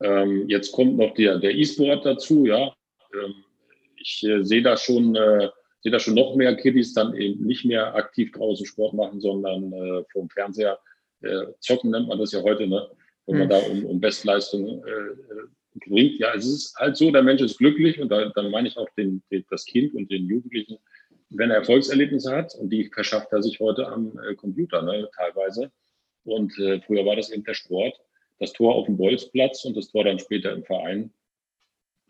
Ähm, 0.00 0.48
jetzt 0.48 0.72
kommt 0.72 0.96
noch 0.96 1.14
der, 1.14 1.42
E-Sport 1.42 2.06
dazu, 2.06 2.46
ja. 2.46 2.72
Ähm, 3.12 3.34
ich 3.96 4.24
äh, 4.24 4.44
sehe 4.44 4.62
da 4.62 4.76
schon, 4.76 5.16
äh, 5.16 5.48
sehe 5.80 5.92
da 5.92 5.98
schon 5.98 6.14
noch 6.14 6.36
mehr 6.36 6.54
Kiddies 6.56 6.94
dann 6.94 7.14
eben 7.14 7.44
nicht 7.44 7.64
mehr 7.64 7.94
aktiv 7.94 8.30
draußen 8.32 8.66
Sport 8.66 8.94
machen, 8.94 9.20
sondern 9.20 9.72
äh, 9.72 10.04
vom 10.12 10.28
Fernseher 10.30 10.78
äh, 11.22 11.46
zocken 11.58 11.90
nennt 11.90 12.08
man 12.08 12.18
das 12.18 12.32
ja 12.32 12.42
heute, 12.42 12.66
ne? 12.66 12.88
Wenn 13.26 13.38
man 13.38 13.46
mhm. 13.46 13.50
da 13.50 13.58
um, 13.58 13.86
um 13.86 14.00
Bestleistung 14.00 14.84
äh, 14.84 15.46
bringt. 15.74 16.18
Ja, 16.18 16.34
es 16.34 16.46
ist 16.46 16.76
halt 16.76 16.96
so, 16.96 17.10
der 17.10 17.22
Mensch 17.22 17.42
ist 17.42 17.58
glücklich 17.58 18.00
und 18.00 18.08
da, 18.08 18.30
dann 18.34 18.50
meine 18.50 18.68
ich 18.68 18.76
auch 18.76 18.88
den, 18.96 19.22
den, 19.30 19.44
das 19.50 19.64
Kind 19.64 19.94
und 19.94 20.10
den 20.10 20.26
Jugendlichen, 20.26 20.78
wenn 21.30 21.50
er 21.50 21.56
Erfolgserlebnisse 21.56 22.34
hat 22.34 22.54
und 22.54 22.70
die 22.70 22.90
verschafft 22.92 23.32
er 23.32 23.42
sich 23.42 23.60
heute 23.60 23.88
am 23.88 24.18
äh, 24.18 24.34
Computer 24.34 24.82
ne, 24.82 25.08
teilweise. 25.16 25.70
Und 26.24 26.56
äh, 26.58 26.80
früher 26.80 27.04
war 27.04 27.16
das 27.16 27.30
eben 27.30 27.44
der 27.44 27.54
Sport, 27.54 27.98
das 28.38 28.52
Tor 28.52 28.74
auf 28.74 28.86
dem 28.86 28.96
Bolzplatz 28.96 29.64
und 29.64 29.76
das 29.76 29.88
Tor 29.88 30.04
dann 30.04 30.18
später 30.18 30.52
im 30.52 30.64
Verein. 30.64 31.12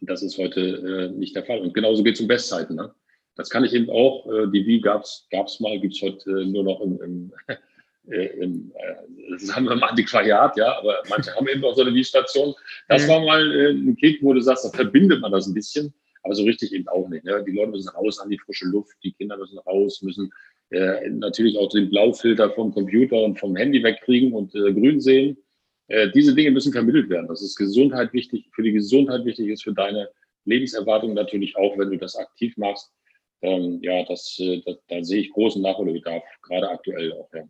Das 0.00 0.22
ist 0.22 0.38
heute 0.38 0.60
äh, 0.60 1.16
nicht 1.16 1.34
der 1.34 1.44
Fall. 1.44 1.60
Und 1.60 1.74
genauso 1.74 2.02
geht 2.02 2.14
es 2.14 2.20
um 2.20 2.28
Bestzeiten. 2.28 2.76
Ne? 2.76 2.94
Das 3.36 3.50
kann 3.50 3.64
ich 3.64 3.72
eben 3.72 3.90
auch. 3.90 4.26
Äh, 4.30 4.50
die 4.52 4.66
Wie 4.66 4.80
gab 4.80 5.02
es 5.02 5.60
mal, 5.60 5.80
gibt 5.80 5.94
es 5.94 6.02
heute 6.02 6.30
äh, 6.30 6.44
nur 6.44 6.64
noch 6.64 6.80
im, 6.80 7.00
im 7.02 7.32
das 8.06 9.54
haben 9.54 9.64
wir 9.64 9.72
im 9.72 9.82
Antiquariat, 9.82 10.56
ja, 10.56 10.78
aber 10.78 10.98
manche 11.08 11.34
haben 11.34 11.48
eben 11.48 11.64
auch 11.64 11.74
so 11.74 11.82
eine 11.82 11.94
Wiestation. 11.94 12.54
Das 12.88 13.04
mhm. 13.04 13.08
war 13.08 13.24
mal 13.24 13.52
äh, 13.52 13.70
ein 13.70 13.96
Kick, 13.96 14.22
wo 14.22 14.32
du 14.32 14.40
sagst, 14.40 14.64
da 14.64 14.68
verbindet 14.70 15.20
man 15.20 15.32
das 15.32 15.46
ein 15.46 15.54
bisschen, 15.54 15.92
aber 16.22 16.34
so 16.34 16.44
richtig 16.44 16.72
eben 16.72 16.86
auch 16.88 17.08
nicht. 17.08 17.24
Ne? 17.24 17.42
Die 17.46 17.52
Leute 17.52 17.70
müssen 17.70 17.88
raus 17.88 18.18
an 18.18 18.30
die 18.30 18.38
frische 18.38 18.66
Luft, 18.66 18.96
die 19.02 19.12
Kinder 19.12 19.36
müssen 19.36 19.58
raus, 19.58 20.02
müssen 20.02 20.30
äh, 20.70 21.08
natürlich 21.08 21.56
auch 21.58 21.68
den 21.70 21.90
Blaufilter 21.90 22.50
vom 22.50 22.72
Computer 22.72 23.22
und 23.22 23.38
vom 23.38 23.56
Handy 23.56 23.82
wegkriegen 23.82 24.32
und 24.32 24.54
äh, 24.54 24.72
grün 24.72 25.00
sehen. 25.00 25.36
Äh, 25.88 26.10
diese 26.10 26.34
Dinge 26.34 26.50
müssen 26.50 26.72
vermittelt 26.72 27.08
werden. 27.08 27.28
Das 27.28 27.42
ist 27.42 27.56
Gesundheit 27.56 28.12
wichtig, 28.12 28.48
für 28.52 28.62
die 28.62 28.72
Gesundheit 28.72 29.24
wichtig 29.24 29.48
ist, 29.48 29.64
für 29.64 29.72
deine 29.72 30.08
Lebenserwartung 30.44 31.14
natürlich 31.14 31.56
auch, 31.56 31.78
wenn 31.78 31.90
du 31.90 31.98
das 31.98 32.16
aktiv 32.16 32.56
machst. 32.56 32.92
Ähm, 33.42 33.78
ja, 33.82 34.04
das, 34.04 34.38
äh, 34.40 34.62
da, 34.64 34.72
da 34.88 35.04
sehe 35.04 35.20
ich 35.20 35.32
großen 35.32 35.60
Nachholbedarf, 35.60 36.22
gerade 36.42 36.68
aktuell 36.68 37.12
auch. 37.12 37.28
Ja. 37.34 37.44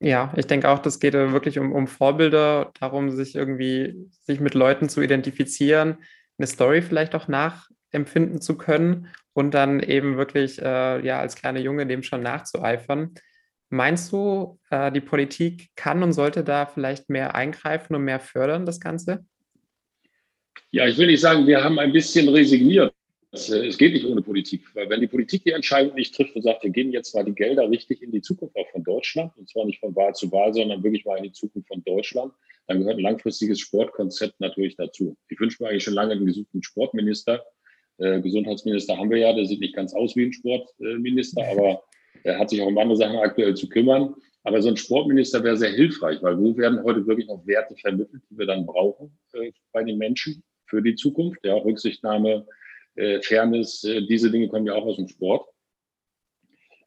Ja, 0.00 0.32
ich 0.36 0.46
denke 0.46 0.68
auch, 0.68 0.78
das 0.78 1.00
geht 1.00 1.14
wirklich 1.14 1.58
um, 1.58 1.72
um 1.72 1.88
Vorbilder, 1.88 2.70
darum, 2.78 3.10
sich 3.10 3.34
irgendwie, 3.34 4.08
sich 4.22 4.38
mit 4.38 4.54
Leuten 4.54 4.88
zu 4.88 5.00
identifizieren, 5.00 5.98
eine 6.38 6.46
Story 6.46 6.82
vielleicht 6.82 7.16
auch 7.16 7.26
nachempfinden 7.26 8.40
zu 8.40 8.56
können 8.56 9.08
und 9.32 9.54
dann 9.54 9.80
eben 9.80 10.16
wirklich, 10.16 10.62
äh, 10.62 11.04
ja, 11.04 11.18
als 11.18 11.34
kleiner 11.34 11.58
Junge 11.60 11.86
dem 11.86 12.04
schon 12.04 12.22
nachzueifern. 12.22 13.14
Meinst 13.70 14.12
du, 14.12 14.60
äh, 14.70 14.92
die 14.92 15.00
Politik 15.00 15.70
kann 15.74 16.02
und 16.02 16.12
sollte 16.12 16.44
da 16.44 16.66
vielleicht 16.66 17.10
mehr 17.10 17.34
eingreifen 17.34 17.96
und 17.96 18.04
mehr 18.04 18.20
fördern, 18.20 18.66
das 18.66 18.78
Ganze? 18.78 19.24
Ja, 20.70 20.86
ich 20.86 20.96
will 20.96 21.08
nicht 21.08 21.20
sagen, 21.20 21.46
wir 21.46 21.62
haben 21.62 21.78
ein 21.78 21.92
bisschen 21.92 22.28
resigniert. 22.28 22.94
Äh, 23.32 23.66
es 23.66 23.78
geht 23.78 23.92
nicht 23.92 24.06
ohne 24.06 24.22
Politik, 24.22 24.64
weil 24.74 24.88
wenn 24.88 25.00
die 25.00 25.06
Politik 25.06 25.44
die 25.44 25.52
Entscheidung 25.52 25.94
nicht 25.94 26.14
trifft 26.14 26.34
und 26.34 26.42
sagt, 26.42 26.62
wir 26.62 26.70
gehen 26.70 26.92
jetzt 26.92 27.14
mal 27.14 27.24
die 27.24 27.34
Gelder 27.34 27.68
richtig 27.70 28.02
in 28.02 28.10
die 28.10 28.22
Zukunft 28.22 28.56
auch 28.56 28.68
von 28.70 28.82
Deutschland, 28.82 29.32
und 29.36 29.48
zwar 29.48 29.66
nicht 29.66 29.80
von 29.80 29.94
Wahl 29.94 30.14
zu 30.14 30.30
Wahl, 30.32 30.54
sondern 30.54 30.82
wirklich 30.82 31.04
mal 31.04 31.16
in 31.16 31.24
die 31.24 31.32
Zukunft 31.32 31.68
von 31.68 31.82
Deutschland, 31.84 32.32
dann 32.66 32.80
gehört 32.80 32.98
ein 32.98 33.02
langfristiges 33.02 33.60
Sportkonzept 33.60 34.40
natürlich 34.40 34.76
dazu. 34.76 35.16
Ich 35.28 35.40
wünsche 35.40 35.62
mir 35.62 35.70
eigentlich 35.70 35.84
schon 35.84 35.94
lange 35.94 36.12
einen 36.12 36.26
gesuchten 36.26 36.62
Sportminister. 36.62 37.44
Äh, 37.98 38.20
Gesundheitsminister 38.20 38.96
haben 38.96 39.10
wir 39.10 39.18
ja, 39.18 39.32
der 39.32 39.46
sieht 39.46 39.60
nicht 39.60 39.74
ganz 39.74 39.94
aus 39.94 40.16
wie 40.16 40.26
ein 40.26 40.32
Sportminister, 40.32 41.42
aber 41.50 41.82
er 42.24 42.38
hat 42.38 42.50
sich 42.50 42.60
auch 42.62 42.66
um 42.66 42.78
andere 42.78 42.96
Sachen 42.96 43.16
aktuell 43.16 43.54
zu 43.54 43.68
kümmern. 43.68 44.14
Aber 44.44 44.62
so 44.62 44.68
ein 44.68 44.76
Sportminister 44.76 45.42
wäre 45.44 45.56
sehr 45.56 45.72
hilfreich, 45.72 46.22
weil 46.22 46.38
wo 46.38 46.56
werden 46.56 46.82
heute 46.82 47.06
wirklich 47.06 47.26
noch 47.26 47.46
Werte 47.46 47.74
vermittelt, 47.76 48.22
die 48.30 48.38
wir 48.38 48.46
dann 48.46 48.64
brauchen 48.64 49.18
äh, 49.34 49.52
bei 49.72 49.84
den 49.84 49.98
Menschen 49.98 50.42
für 50.66 50.80
die 50.80 50.94
Zukunft? 50.94 51.44
Ja, 51.44 51.54
Rücksichtnahme, 51.54 52.46
äh, 52.98 53.22
Fairness, 53.22 53.84
äh, 53.84 54.02
diese 54.06 54.30
Dinge 54.30 54.48
kommen 54.48 54.66
ja 54.66 54.74
auch 54.74 54.84
aus 54.84 54.96
dem 54.96 55.08
Sport. 55.08 55.48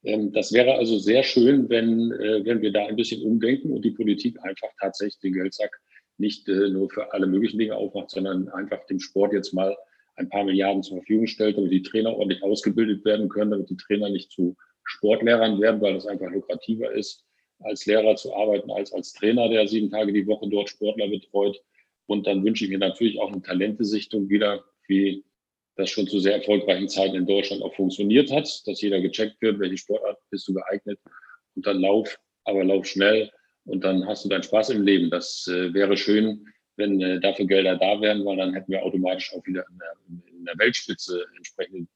Ähm, 0.04 0.32
das 0.34 0.52
wäre 0.52 0.76
also 0.76 1.00
sehr 1.00 1.24
schön, 1.24 1.70
wenn, 1.70 2.12
äh, 2.12 2.44
wenn 2.46 2.62
wir 2.62 2.72
da 2.72 2.86
ein 2.86 2.96
bisschen 2.96 3.24
umdenken 3.24 3.72
und 3.72 3.84
die 3.84 3.92
Politik 3.92 4.38
einfach 4.44 4.70
tatsächlich 4.80 5.20
den 5.20 5.34
Geldsack 5.34 5.80
nicht 6.18 6.48
äh, 6.50 6.70
nur 6.70 6.90
für 6.90 7.14
alle 7.14 7.28
möglichen 7.28 7.60
Dinge 7.60 7.76
aufmacht, 7.76 8.12
sondern 8.12 8.50
einfach 8.50 8.86
dem 8.88 9.00
Sport 9.00 9.34
jetzt 9.34 9.54
mal 9.54 9.76
ein 10.16 10.30
paar 10.30 10.44
Milliarden 10.44 10.84
zur 10.84 10.98
Verfügung 10.98 11.28
stellt, 11.28 11.58
damit 11.58 11.72
die 11.72 11.82
Trainer 11.82 12.16
ordentlich 12.16 12.44
ausgebildet 12.44 13.06
werden 13.06 13.30
können, 13.30 13.52
damit 13.52 13.70
die 13.70 13.78
Trainer 13.78 14.10
nicht 14.10 14.32
zu 14.32 14.56
Sportlehrern 14.84 15.62
werden, 15.62 15.82
weil 15.82 15.96
es 15.96 16.06
einfach 16.06 16.30
lukrativer 16.32 16.92
ist, 16.92 17.24
als 17.60 17.86
Lehrer 17.86 18.16
zu 18.16 18.36
arbeiten, 18.36 18.72
als 18.72 18.92
als 18.92 19.14
Trainer, 19.14 19.48
der 19.50 19.68
sieben 19.68 19.90
Tage 19.90 20.12
die 20.12 20.28
Woche 20.28 20.50
dort 20.50 20.70
Sportler 20.70 21.08
betreut. 21.08 21.62
Und 22.08 22.28
dann 22.28 22.44
wünsche 22.44 22.66
ich 22.66 22.72
mir 22.72 22.80
natürlich 22.80 23.20
auch 23.20 23.32
eine 23.32 23.42
Talentesichtung 23.42 24.30
wieder, 24.30 24.64
wie 24.88 25.24
das 25.82 25.90
schon 25.90 26.08
zu 26.08 26.20
sehr 26.20 26.36
erfolgreichen 26.36 26.88
Zeiten 26.88 27.16
in 27.16 27.26
Deutschland 27.26 27.62
auch 27.64 27.74
funktioniert 27.76 28.32
hat, 28.32 28.48
dass 28.66 28.82
jeder 28.82 29.02
gecheckt 29.02 29.42
wird, 29.42 29.60
welche 29.60 29.78
Sportart 29.78 30.18
bist 30.30 30.48
du 30.48 30.54
geeignet 30.54 31.00
und 31.56 31.66
dann 31.66 31.82
lauf, 31.82 32.18
aber 32.46 32.64
lauf 32.64 32.86
schnell 32.86 33.30
und 33.66 33.84
dann 33.84 34.06
hast 34.08 34.26
du 34.26 34.30
deinen 34.30 34.44
Spaß 34.44 34.70
im 34.70 34.84
Leben. 34.84 35.10
Das 35.10 35.48
äh, 35.48 35.74
wäre 35.74 35.98
schön, 35.98 36.48
wenn 36.78 37.02
äh, 37.02 37.20
dafür 37.20 37.46
Gelder 37.46 37.78
da 37.78 38.00
wären, 38.02 38.26
weil 38.26 38.38
dann 38.38 38.54
hätten 38.54 38.72
wir 38.72 38.84
automatisch 38.84 39.34
auch 39.34 39.46
wieder 39.46 39.66
in 39.70 39.78
der, 39.78 40.32
in 40.38 40.46
der 40.46 40.58
Weltspitze 40.58 41.26
entsprechende 41.36 41.88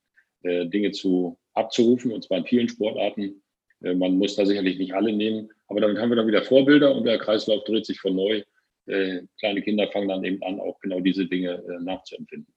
äh, 0.43 0.65
Dinge 0.67 0.91
zu 0.91 1.37
abzurufen, 1.53 2.11
und 2.11 2.23
zwar 2.23 2.39
in 2.39 2.45
vielen 2.45 2.69
Sportarten. 2.69 3.41
Äh, 3.81 3.95
man 3.95 4.17
muss 4.17 4.35
da 4.35 4.45
sicherlich 4.45 4.77
nicht 4.77 4.93
alle 4.93 5.13
nehmen, 5.13 5.49
aber 5.67 5.81
damit 5.81 5.97
haben 5.97 6.09
wir 6.09 6.17
dann 6.17 6.27
wieder 6.27 6.43
Vorbilder 6.43 6.95
und 6.95 7.05
der 7.05 7.17
Kreislauf 7.17 7.63
dreht 7.63 7.85
sich 7.85 7.99
von 7.99 8.15
neu. 8.15 8.43
Äh, 8.87 9.21
kleine 9.39 9.61
Kinder 9.61 9.89
fangen 9.91 10.09
dann 10.09 10.23
eben 10.23 10.43
an, 10.43 10.59
auch 10.59 10.79
genau 10.79 10.99
diese 10.99 11.25
Dinge 11.25 11.63
äh, 11.67 11.83
nachzuempfinden. 11.83 12.53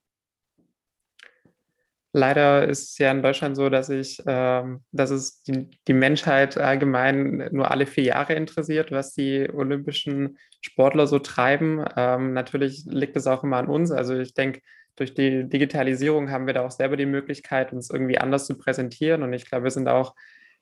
Leider 2.12 2.66
ist 2.66 2.92
es 2.92 2.98
ja 2.98 3.10
in 3.10 3.22
Deutschland 3.22 3.54
so, 3.56 3.68
dass 3.68 3.90
ich, 3.90 4.22
ähm, 4.26 4.82
dass 4.92 5.10
es 5.10 5.42
die, 5.42 5.68
die, 5.86 5.92
Menschheit 5.92 6.56
allgemein 6.56 7.48
nur 7.52 7.70
alle 7.70 7.86
vier 7.86 8.04
Jahre 8.04 8.34
interessiert, 8.34 8.90
was 8.90 9.12
die 9.12 9.48
olympischen 9.52 10.38
Sportler 10.62 11.06
so 11.06 11.18
treiben. 11.18 11.84
Ähm, 11.96 12.32
natürlich 12.32 12.84
liegt 12.86 13.16
es 13.16 13.26
auch 13.26 13.44
immer 13.44 13.58
an 13.58 13.68
uns. 13.68 13.90
Also 13.90 14.18
ich 14.18 14.32
denke, 14.32 14.62
durch 14.96 15.14
die 15.14 15.48
Digitalisierung 15.48 16.30
haben 16.30 16.46
wir 16.46 16.54
da 16.54 16.64
auch 16.64 16.70
selber 16.70 16.96
die 16.96 17.06
Möglichkeit, 17.06 17.72
uns 17.72 17.90
irgendwie 17.90 18.18
anders 18.18 18.46
zu 18.46 18.56
präsentieren. 18.56 19.22
Und 19.22 19.32
ich 19.32 19.44
glaube, 19.44 19.64
wir 19.64 19.70
sind 19.70 19.88
auch 19.88 20.14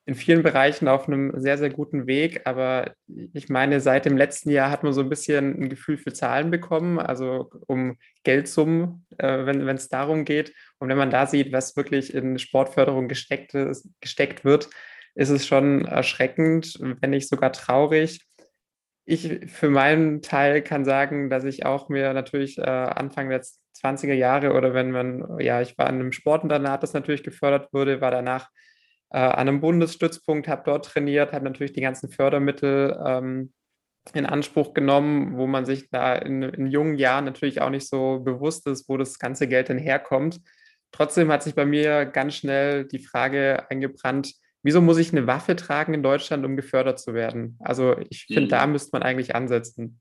in 0.06 0.14
vielen 0.14 0.44
Bereichen 0.44 0.86
auf 0.86 1.08
einem 1.08 1.32
sehr, 1.38 1.58
sehr 1.58 1.70
guten 1.70 2.06
Weg. 2.06 2.42
Aber 2.44 2.94
ich 3.34 3.48
meine, 3.48 3.80
seit 3.80 4.04
dem 4.04 4.16
letzten 4.16 4.50
Jahr 4.50 4.70
hat 4.70 4.84
man 4.84 4.92
so 4.92 5.00
ein 5.00 5.08
bisschen 5.08 5.60
ein 5.60 5.68
Gefühl 5.68 5.98
für 5.98 6.12
Zahlen 6.12 6.52
bekommen, 6.52 7.00
also 7.00 7.50
um 7.66 7.98
Geldsummen, 8.22 9.04
äh, 9.18 9.44
wenn 9.46 9.68
es 9.68 9.88
darum 9.88 10.24
geht. 10.24 10.54
Und 10.78 10.88
wenn 10.88 10.96
man 10.96 11.10
da 11.10 11.26
sieht, 11.26 11.52
was 11.52 11.76
wirklich 11.76 12.14
in 12.14 12.38
Sportförderung 12.38 13.08
gesteckt, 13.08 13.54
ist, 13.54 13.88
gesteckt 14.00 14.44
wird, 14.44 14.70
ist 15.16 15.30
es 15.30 15.44
schon 15.44 15.84
erschreckend, 15.86 16.78
wenn 17.00 17.10
nicht 17.10 17.28
sogar 17.28 17.52
traurig. 17.52 18.20
Ich 19.06 19.50
für 19.50 19.70
meinen 19.70 20.22
Teil 20.22 20.62
kann 20.62 20.84
sagen, 20.84 21.30
dass 21.30 21.42
ich 21.42 21.66
auch 21.66 21.88
mir 21.88 22.12
natürlich 22.12 22.58
äh, 22.58 22.62
Anfang 22.62 23.28
der 23.28 23.42
20er 23.42 24.14
Jahre 24.14 24.52
oder 24.52 24.72
wenn 24.72 24.92
man, 24.92 25.40
ja, 25.40 25.60
ich 25.62 25.76
war 25.78 25.86
an 25.86 25.96
einem 25.96 26.12
Sportinternat, 26.12 26.82
das 26.84 26.92
natürlich 26.92 27.24
gefördert 27.24 27.72
wurde, 27.72 28.00
war 28.00 28.12
danach 28.12 28.50
äh, 29.16 29.18
an 29.18 29.48
einem 29.48 29.60
Bundesstützpunkt, 29.62 30.46
habe 30.46 30.62
dort 30.66 30.84
trainiert, 30.84 31.32
habe 31.32 31.46
natürlich 31.46 31.72
die 31.72 31.80
ganzen 31.80 32.10
Fördermittel 32.10 33.02
ähm, 33.02 33.50
in 34.12 34.26
Anspruch 34.26 34.74
genommen, 34.74 35.38
wo 35.38 35.46
man 35.46 35.64
sich 35.64 35.88
da 35.88 36.14
in, 36.14 36.42
in, 36.42 36.66
jungen 36.66 36.96
Jahren 36.96 37.24
natürlich 37.24 37.62
auch 37.62 37.70
nicht 37.70 37.88
so 37.88 38.20
bewusst 38.20 38.66
ist, 38.66 38.90
wo 38.90 38.98
das 38.98 39.18
ganze 39.18 39.48
Geld 39.48 39.70
denn 39.70 39.78
herkommt. 39.78 40.42
Trotzdem 40.92 41.32
hat 41.32 41.42
sich 41.42 41.54
bei 41.54 41.64
mir 41.64 42.04
ganz 42.04 42.34
schnell 42.34 42.84
die 42.84 42.98
Frage 42.98 43.64
eingebrannt, 43.70 44.34
wieso 44.62 44.82
muss 44.82 44.98
ich 44.98 45.12
eine 45.12 45.26
Waffe 45.26 45.56
tragen 45.56 45.94
in 45.94 46.02
Deutschland, 46.02 46.44
um 46.44 46.54
gefördert 46.54 47.00
zu 47.00 47.14
werden? 47.14 47.58
Also 47.60 47.96
ich 48.10 48.26
finde, 48.26 48.42
mhm. 48.42 48.48
da 48.48 48.66
müsste 48.66 48.90
man 48.92 49.02
eigentlich 49.02 49.34
ansetzen. 49.34 49.98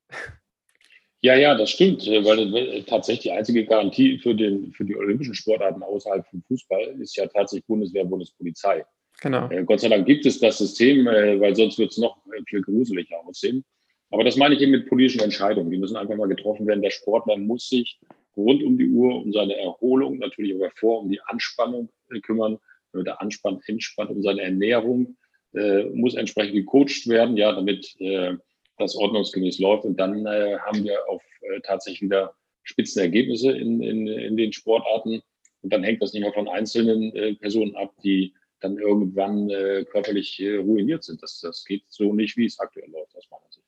Ja, 1.22 1.36
ja, 1.36 1.56
das 1.56 1.70
stimmt, 1.70 2.06
äh, 2.06 2.24
weil 2.26 2.54
äh, 2.54 2.84
tatsächlich 2.84 3.24
die 3.24 3.32
einzige 3.32 3.66
Garantie 3.66 4.20
für, 4.20 4.36
den, 4.36 4.74
für 4.74 4.84
die 4.84 4.98
olympischen 4.98 5.34
Sportarten 5.34 5.82
außerhalb 5.82 6.28
vom 6.28 6.44
Fußball 6.44 6.98
ist 7.00 7.16
ja 7.16 7.26
tatsächlich 7.28 7.66
Bundeswehr, 7.66 8.04
Bundespolizei. 8.04 8.84
Genau. 9.22 9.50
Äh, 9.50 9.64
Gott 9.64 9.80
sei 9.80 9.90
Dank 9.90 10.06
gibt 10.06 10.26
es 10.26 10.40
das 10.40 10.58
System, 10.58 11.08
äh, 11.08 11.40
weil 11.40 11.56
sonst 11.56 11.80
wird 11.80 11.92
es 11.92 11.98
noch 11.98 12.18
viel 12.48 12.62
gruseliger 12.62 13.26
aussehen. 13.26 13.64
Aber 14.12 14.24
das 14.24 14.38
meine 14.38 14.56
ich 14.56 14.62
eben 14.62 14.72
mit 14.72 14.88
politischen 14.88 15.22
Entscheidungen. 15.22 15.72
Die 15.72 15.78
müssen 15.78 15.98
einfach 15.98 16.16
mal 16.16 16.28
getroffen 16.28 16.68
werden. 16.68 16.82
Der 16.82 16.92
Sportler 16.92 17.38
muss 17.38 17.70
sich 17.70 18.00
rund 18.38 18.64
um 18.64 18.78
die 18.78 18.90
Uhr 18.90 19.16
um 19.16 19.32
seine 19.32 19.58
Erholung, 19.58 20.18
natürlich 20.20 20.56
aber 20.56 20.70
vor 20.76 21.02
um 21.02 21.10
die 21.10 21.22
Anspannung 21.22 21.90
äh, 22.12 22.20
kümmern, 22.20 22.58
damit 22.92 23.08
er 23.08 23.22
anspannt, 23.22 23.64
entspannt, 23.68 24.12
um 24.12 24.22
seine 24.22 24.42
Ernährung, 24.42 25.18
äh, 25.54 25.86
muss 25.86 26.16
entsprechend 26.16 26.56
gecoacht 26.56 27.08
werden, 27.08 27.38
ja, 27.38 27.52
damit 27.52 27.96
äh, 28.00 28.36
das 28.78 28.96
ordnungsgemäß 28.96 29.60
läuft. 29.60 29.86
Und 29.86 30.00
dann 30.00 30.26
äh, 30.26 30.58
haben 30.60 30.84
wir 30.84 31.10
auf 31.10 31.24
äh, 31.42 31.62
tatsächlich 31.62 32.02
wieder 32.02 32.36
Spitzenergebnisse 32.64 33.52
in, 33.52 33.82
in, 33.82 34.08
in 34.08 34.38
den 34.38 34.52
Sportarten. 34.52 35.22
Und 35.62 35.74
dann 35.74 35.84
hängt 35.84 36.02
das 36.02 36.14
nicht 36.14 36.24
mehr 36.24 36.34
von 36.34 36.48
einzelnen 36.48 37.16
äh, 37.16 37.36
Personen 37.36 37.76
ab, 37.76 37.94
die 38.04 38.34
dann 38.60 38.78
irgendwann 38.78 39.50
äh, 39.50 39.86
körperlich 39.86 40.40
äh, 40.42 40.58
ruiniert 40.58 41.04
sind. 41.04 41.22
Das, 41.22 41.40
das 41.40 41.66
geht 41.66 41.84
so 41.88 42.14
nicht, 42.14 42.38
wie 42.38 42.46
es 42.46 42.60
aktuell 42.60 42.90
läuft, 42.90 43.16
aus 43.16 43.28
meiner 43.30 43.44
Sicht. 43.50 43.66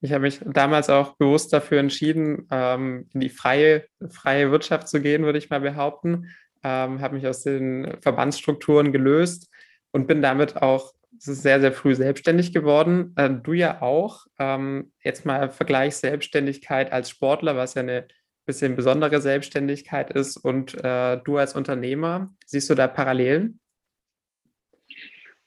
Ich 0.00 0.12
habe 0.12 0.22
mich 0.22 0.40
damals 0.44 0.90
auch 0.90 1.16
bewusst 1.16 1.52
dafür 1.52 1.80
entschieden, 1.80 2.46
ähm, 2.50 3.08
in 3.14 3.20
die 3.20 3.30
freie, 3.30 3.86
freie 4.10 4.50
Wirtschaft 4.50 4.88
zu 4.88 5.00
gehen, 5.00 5.24
würde 5.24 5.38
ich 5.38 5.48
mal 5.48 5.60
behaupten. 5.60 6.28
Ähm, 6.62 7.00
habe 7.00 7.16
mich 7.16 7.26
aus 7.26 7.42
den 7.42 7.96
Verbandsstrukturen 8.02 8.92
gelöst 8.92 9.50
und 9.92 10.06
bin 10.06 10.20
damit 10.20 10.56
auch 10.56 10.92
sehr, 11.18 11.60
sehr 11.60 11.72
früh 11.72 11.94
selbstständig 11.94 12.52
geworden. 12.52 13.14
Äh, 13.16 13.30
du 13.30 13.52
ja 13.52 13.80
auch. 13.80 14.26
Ähm, 14.38 14.92
jetzt 15.02 15.24
mal 15.24 15.50
Vergleich 15.50 15.96
Selbstständigkeit 15.96 16.92
als 16.92 17.10
Sportler, 17.10 17.56
was 17.56 17.74
ja 17.74 17.82
eine 17.82 18.06
bisschen 18.46 18.76
besondere 18.76 19.20
Selbstständigkeit 19.20 20.10
ist 20.10 20.36
und 20.36 20.74
äh, 20.84 21.18
du 21.18 21.38
als 21.38 21.54
Unternehmer. 21.54 22.34
Siehst 22.46 22.70
du 22.70 22.74
da 22.74 22.86
Parallelen? 22.88 23.60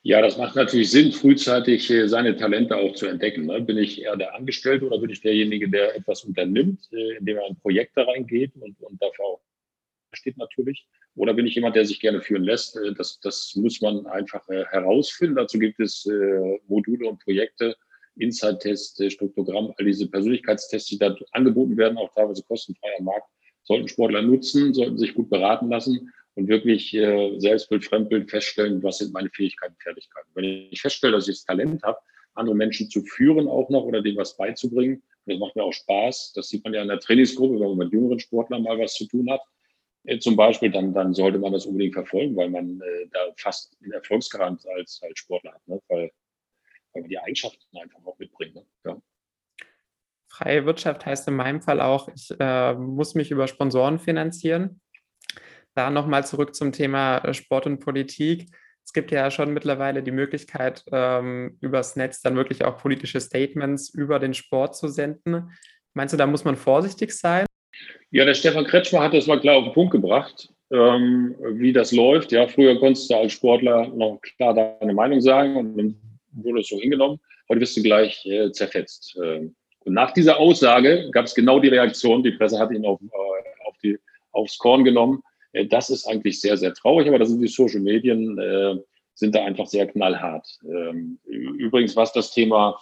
Ja, 0.08 0.22
das 0.22 0.38
macht 0.38 0.56
natürlich 0.56 0.90
Sinn, 0.90 1.12
frühzeitig 1.12 1.90
äh, 1.90 2.08
seine 2.08 2.38
Talente 2.38 2.78
auch 2.78 2.96
zu 2.96 3.08
entdecken. 3.08 3.48
Ne? 3.48 3.60
Bin 3.60 3.78
ich 3.78 4.02
eher 4.02 4.16
der 4.16 4.36
Angestellte 4.36 4.86
oder 4.86 5.00
bin 5.00 5.10
ich 5.10 5.20
derjenige, 5.20 5.68
der 5.68 5.98
etwas 5.98 6.24
unternimmt, 6.24 6.88
äh, 6.94 7.18
indem 7.18 7.36
er 7.36 7.48
in 7.48 7.58
Projekte 7.58 8.08
reingeht 8.08 8.54
und, 8.56 8.82
und 8.82 9.02
dafür 9.02 9.26
auch 9.26 9.42
steht 10.14 10.38
natürlich? 10.38 10.88
Oder 11.16 11.34
bin 11.34 11.46
ich 11.46 11.56
jemand, 11.56 11.76
der 11.76 11.86
sich 11.86 12.00
gerne 12.00 12.22
führen 12.22 12.44
lässt? 12.44 12.78
Äh, 12.78 12.94
das, 12.94 13.20
das 13.20 13.54
muss 13.56 13.82
man 13.82 14.08
einfach 14.08 14.48
herausfinden. 14.48 15.36
Dazu 15.36 15.60
gibt 15.60 15.82
es 15.82 16.08
Module 16.68 17.10
und 17.10 17.20
Projekte, 17.22 17.76
Insight-Test, 18.20 19.12
Struktogramm, 19.12 19.74
all 19.78 19.86
diese 19.86 20.08
Persönlichkeitstests, 20.08 20.90
die 20.90 20.98
da 20.98 21.16
angeboten 21.32 21.78
werden, 21.78 21.98
auch 21.98 22.14
teilweise 22.14 22.44
kostenfrei 22.44 22.90
am 23.00 23.06
Markt, 23.06 23.28
sollten 23.64 23.88
Sportler 23.88 24.22
nutzen, 24.22 24.74
sollten 24.74 24.98
sich 24.98 25.14
gut 25.14 25.30
beraten 25.30 25.70
lassen 25.70 26.12
und 26.36 26.48
wirklich 26.48 26.94
äh, 26.94 27.40
Selbstbild, 27.40 27.86
Fremdbild 27.86 28.30
feststellen, 28.30 28.82
was 28.84 29.00
sind 29.00 29.14
meine 29.14 29.30
Fähigkeiten, 29.30 29.76
Fertigkeiten. 29.80 30.30
Wenn 30.36 30.46
ich 30.72 30.82
feststelle, 30.82 31.14
dass 31.14 31.28
ich 31.28 31.36
das 31.36 31.46
Talent 31.46 31.84
habe, 31.84 31.98
andere 32.36 32.56
Menschen 32.56 32.90
zu 32.90 33.02
führen 33.04 33.48
auch 33.48 33.70
noch 33.70 33.84
oder 33.84 34.02
denen 34.02 34.18
was 34.18 34.38
beizubringen, 34.38 35.04
das 35.26 35.40
macht 35.40 35.56
mir 35.56 35.64
auch 35.64 35.74
Spaß. 35.74 36.34
Das 36.34 36.50
sieht 36.50 36.64
man 36.64 36.74
ja 36.74 36.82
in 36.82 36.88
der 36.88 37.00
Trainingsgruppe, 37.00 37.60
wenn 37.60 37.70
man 37.70 37.78
mit 37.78 37.92
jüngeren 37.92 38.20
Sportlern 38.20 38.64
mal 38.64 38.80
was 38.80 38.94
zu 38.94 39.06
tun 39.08 39.30
hat. 39.30 39.42
Äh, 40.04 40.20
zum 40.20 40.36
Beispiel, 40.36 40.72
dann, 40.72 40.94
dann 40.94 41.14
sollte 41.14 41.40
man 41.40 41.52
das 41.52 41.66
unbedingt 41.66 41.94
verfolgen, 41.94 42.36
weil 42.36 42.50
man 42.50 42.80
äh, 42.82 43.08
da 43.12 43.20
fast 43.38 43.76
einen 43.84 43.92
Erfolgsgarant 43.92 44.66
als, 44.76 45.02
als 45.04 45.20
Sportler 45.20 45.54
hat, 45.54 45.68
ne? 45.68 45.82
weil 45.90 46.12
weil 46.98 47.04
wir 47.04 47.10
die 47.10 47.20
Eigenschaften 47.20 47.78
einfach 47.78 48.00
auch 48.06 48.18
mitbringen. 48.18 48.56
Ne? 48.56 48.66
Ja. 48.86 49.02
Freie 50.30 50.66
Wirtschaft 50.66 51.06
heißt 51.06 51.28
in 51.28 51.36
meinem 51.36 51.62
Fall 51.62 51.82
auch, 51.82 52.10
ich 52.14 52.30
äh, 52.40 52.74
muss 52.74 53.16
mich 53.16 53.32
über 53.32 53.48
Sponsoren 53.48 54.00
finanzieren. 54.00 54.82
Da 55.74 55.90
nochmal 55.90 56.26
zurück 56.26 56.56
zum 56.56 56.72
Thema 56.72 57.20
äh, 57.20 57.34
Sport 57.34 57.66
und 57.66 57.80
Politik. 57.80 58.50
Es 58.84 58.94
gibt 58.94 59.12
ja 59.12 59.30
schon 59.32 59.54
mittlerweile 59.54 60.02
die 60.02 60.12
Möglichkeit, 60.12 60.84
ähm, 60.92 61.58
übers 61.62 61.96
Netz 61.96 62.22
dann 62.22 62.36
wirklich 62.36 62.64
auch 62.64 62.78
politische 62.78 63.20
Statements 63.20 63.90
über 63.90 64.20
den 64.20 64.34
Sport 64.34 64.76
zu 64.76 64.88
senden. 64.88 65.52
Meinst 65.94 66.14
du, 66.14 66.18
da 66.18 66.26
muss 66.26 66.46
man 66.46 66.56
vorsichtig 66.56 67.12
sein? 67.12 67.46
Ja, 68.12 68.24
der 68.24 68.34
Stefan 68.34 68.66
Kretschmer 68.66 69.02
hat 69.02 69.14
das 69.14 69.28
mal 69.28 69.40
klar 69.40 69.58
auf 69.58 69.66
den 69.66 69.74
Punkt 69.74 69.92
gebracht, 69.92 70.50
ähm, 70.72 71.36
wie 71.54 71.74
das 71.74 71.92
läuft. 71.92 72.32
Ja, 72.32 72.48
früher 72.48 72.80
konntest 72.80 73.10
du 73.10 73.16
als 73.16 73.34
Sportler 73.34 73.88
noch 73.90 74.20
klar 74.22 74.54
deine 74.54 74.94
Meinung 74.94 75.20
sagen 75.20 75.58
und 75.58 75.78
dann 75.78 76.17
wurde 76.44 76.62
es 76.62 76.68
so 76.68 76.80
hingenommen. 76.80 77.20
Heute 77.50 77.62
wirst 77.62 77.78
du 77.78 77.84
gleich 77.84 78.26
äh, 78.26 78.52
zerfetzt. 78.52 79.18
Ähm, 79.24 79.56
und 79.86 79.94
nach 79.94 80.12
dieser 80.12 80.38
Aussage 80.38 81.10
gab 81.12 81.26
es 81.26 81.36
genau 81.36 81.60
die 81.60 81.70
Reaktion, 81.70 82.24
die 82.24 82.32
Presse 82.32 82.60
hat 82.60 82.72
ihn 82.72 82.86
auf, 82.86 83.00
äh, 83.02 83.68
auf 83.68 83.78
die, 83.84 83.98
aufs 84.32 84.58
Korn 84.58 84.84
genommen. 84.84 85.24
Äh, 85.54 85.66
das 85.66 85.90
ist 85.90 86.08
eigentlich 86.08 86.42
sehr, 86.42 86.58
sehr 86.58 86.74
traurig, 86.74 87.08
aber 87.08 87.20
da 87.20 87.26
sind 87.26 87.42
die 87.42 87.48
Social 87.48 87.80
Medien, 87.80 88.38
äh, 88.38 88.76
sind 89.14 89.34
da 89.34 89.46
einfach 89.46 89.68
sehr 89.68 89.88
knallhart. 89.88 90.48
Ähm, 90.64 91.20
übrigens, 91.26 91.96
was 91.96 92.14
das 92.14 92.32
Thema 92.32 92.80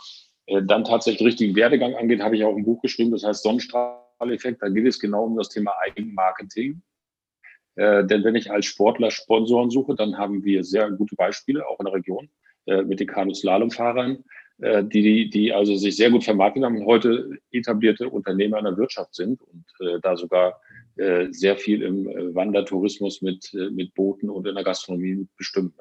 äh, 0.47 0.61
dann 0.63 0.83
tatsächlich 0.83 1.27
richtigen 1.27 1.55
Werdegang 1.55 1.95
angeht, 1.95 2.21
habe 2.21 2.35
ich 2.35 2.43
auch 2.43 2.55
ein 2.55 2.65
Buch 2.65 2.81
geschrieben, 2.81 3.11
das 3.11 3.23
heißt 3.23 3.43
Sonnenstrahleffekt. 3.43 4.61
Da 4.61 4.69
geht 4.69 4.85
es 4.85 4.99
genau 4.99 5.25
um 5.25 5.37
das 5.37 5.49
Thema 5.49 5.73
Eigenmarketing. 5.81 6.81
Äh, 7.75 8.05
denn 8.05 8.23
wenn 8.23 8.35
ich 8.35 8.51
als 8.51 8.65
Sportler 8.65 9.11
Sponsoren 9.11 9.69
suche, 9.69 9.95
dann 9.95 10.17
haben 10.17 10.43
wir 10.43 10.63
sehr 10.63 10.89
gute 10.91 11.15
Beispiele, 11.15 11.67
auch 11.67 11.79
in 11.79 11.85
der 11.85 11.93
Region. 11.93 12.29
Äh, 12.67 12.81
mit 12.81 12.99
den 12.99 13.07
Kanu-Slalom-Fahrern, 13.07 14.23
äh, 14.57 14.83
die, 14.83 15.29
die 15.29 15.53
also 15.53 15.75
sich 15.75 15.95
sehr 15.95 16.09
gut 16.09 16.23
vermarktet 16.23 16.63
haben 16.63 16.77
und 16.77 16.85
heute 16.87 17.37
etablierte 17.51 18.09
Unternehmer 18.09 18.57
in 18.57 18.65
der 18.65 18.77
Wirtschaft 18.77 19.13
sind 19.13 19.39
und 19.41 19.65
äh, 19.79 19.99
da 20.01 20.15
sogar 20.17 20.59
sehr 20.97 21.57
viel 21.57 21.81
im 21.81 22.05
Wandertourismus 22.33 23.21
mit, 23.21 23.53
mit 23.73 23.93
Booten 23.95 24.29
und 24.29 24.47
in 24.47 24.55
der 24.55 24.63
Gastronomie 24.63 25.27
bestimmt 25.35 25.73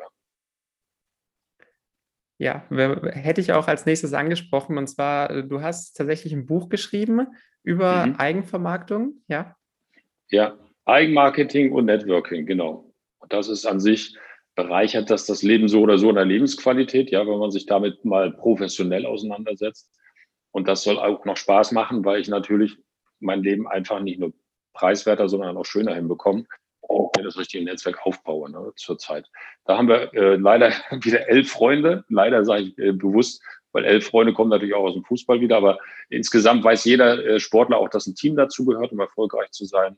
Ja, 2.36 2.66
hätte 2.68 3.40
ich 3.40 3.52
auch 3.52 3.68
als 3.68 3.86
nächstes 3.86 4.12
angesprochen. 4.12 4.76
Und 4.76 4.88
zwar, 4.88 5.44
du 5.44 5.62
hast 5.62 5.96
tatsächlich 5.96 6.32
ein 6.32 6.46
Buch 6.46 6.68
geschrieben 6.68 7.28
über 7.62 8.06
mhm. 8.06 8.16
Eigenvermarktung, 8.16 9.22
ja? 9.28 9.54
Ja, 10.30 10.58
Eigenmarketing 10.84 11.70
und 11.70 11.84
Networking, 11.84 12.44
genau. 12.44 12.92
Und 13.18 13.32
das 13.32 13.48
ist 13.48 13.66
an 13.66 13.78
sich 13.78 14.18
bereichert 14.54 15.10
das 15.10 15.26
das 15.26 15.42
Leben 15.42 15.68
so 15.68 15.80
oder 15.80 15.98
so 15.98 16.08
in 16.10 16.16
der 16.16 16.24
Lebensqualität, 16.24 17.10
ja, 17.10 17.26
wenn 17.26 17.38
man 17.38 17.50
sich 17.50 17.66
damit 17.66 18.04
mal 18.04 18.32
professionell 18.32 19.06
auseinandersetzt. 19.06 19.90
Und 20.52 20.68
das 20.68 20.82
soll 20.82 20.98
auch 20.98 21.24
noch 21.24 21.36
Spaß 21.36 21.72
machen, 21.72 22.04
weil 22.04 22.20
ich 22.20 22.28
natürlich 22.28 22.76
mein 23.20 23.42
Leben 23.42 23.66
einfach 23.66 24.00
nicht 24.00 24.20
nur 24.20 24.32
preiswerter, 24.72 25.28
sondern 25.28 25.56
auch 25.56 25.64
schöner 25.64 25.94
hinbekomme, 25.94 26.46
wenn 26.88 27.08
ich 27.16 27.24
das 27.24 27.38
richtige 27.38 27.64
Netzwerk 27.64 28.06
aufbaue 28.06 28.50
ne, 28.50 28.72
zurzeit. 28.76 29.28
Da 29.64 29.76
haben 29.76 29.88
wir 29.88 30.12
äh, 30.14 30.36
leider 30.36 30.72
wieder 31.02 31.28
elf 31.28 31.50
Freunde, 31.50 32.04
leider 32.08 32.44
sage 32.44 32.62
ich 32.62 32.78
äh, 32.78 32.92
bewusst, 32.92 33.42
weil 33.72 33.84
elf 33.84 34.06
Freunde 34.06 34.32
kommen 34.32 34.50
natürlich 34.50 34.74
auch 34.74 34.84
aus 34.84 34.94
dem 34.94 35.04
Fußball 35.04 35.40
wieder, 35.40 35.56
aber 35.56 35.78
insgesamt 36.08 36.62
weiß 36.62 36.84
jeder 36.84 37.24
äh, 37.24 37.40
Sportler 37.40 37.78
auch, 37.78 37.88
dass 37.88 38.06
ein 38.06 38.14
Team 38.14 38.36
dazu 38.36 38.64
gehört, 38.64 38.92
um 38.92 39.00
erfolgreich 39.00 39.50
zu 39.50 39.64
sein. 39.64 39.96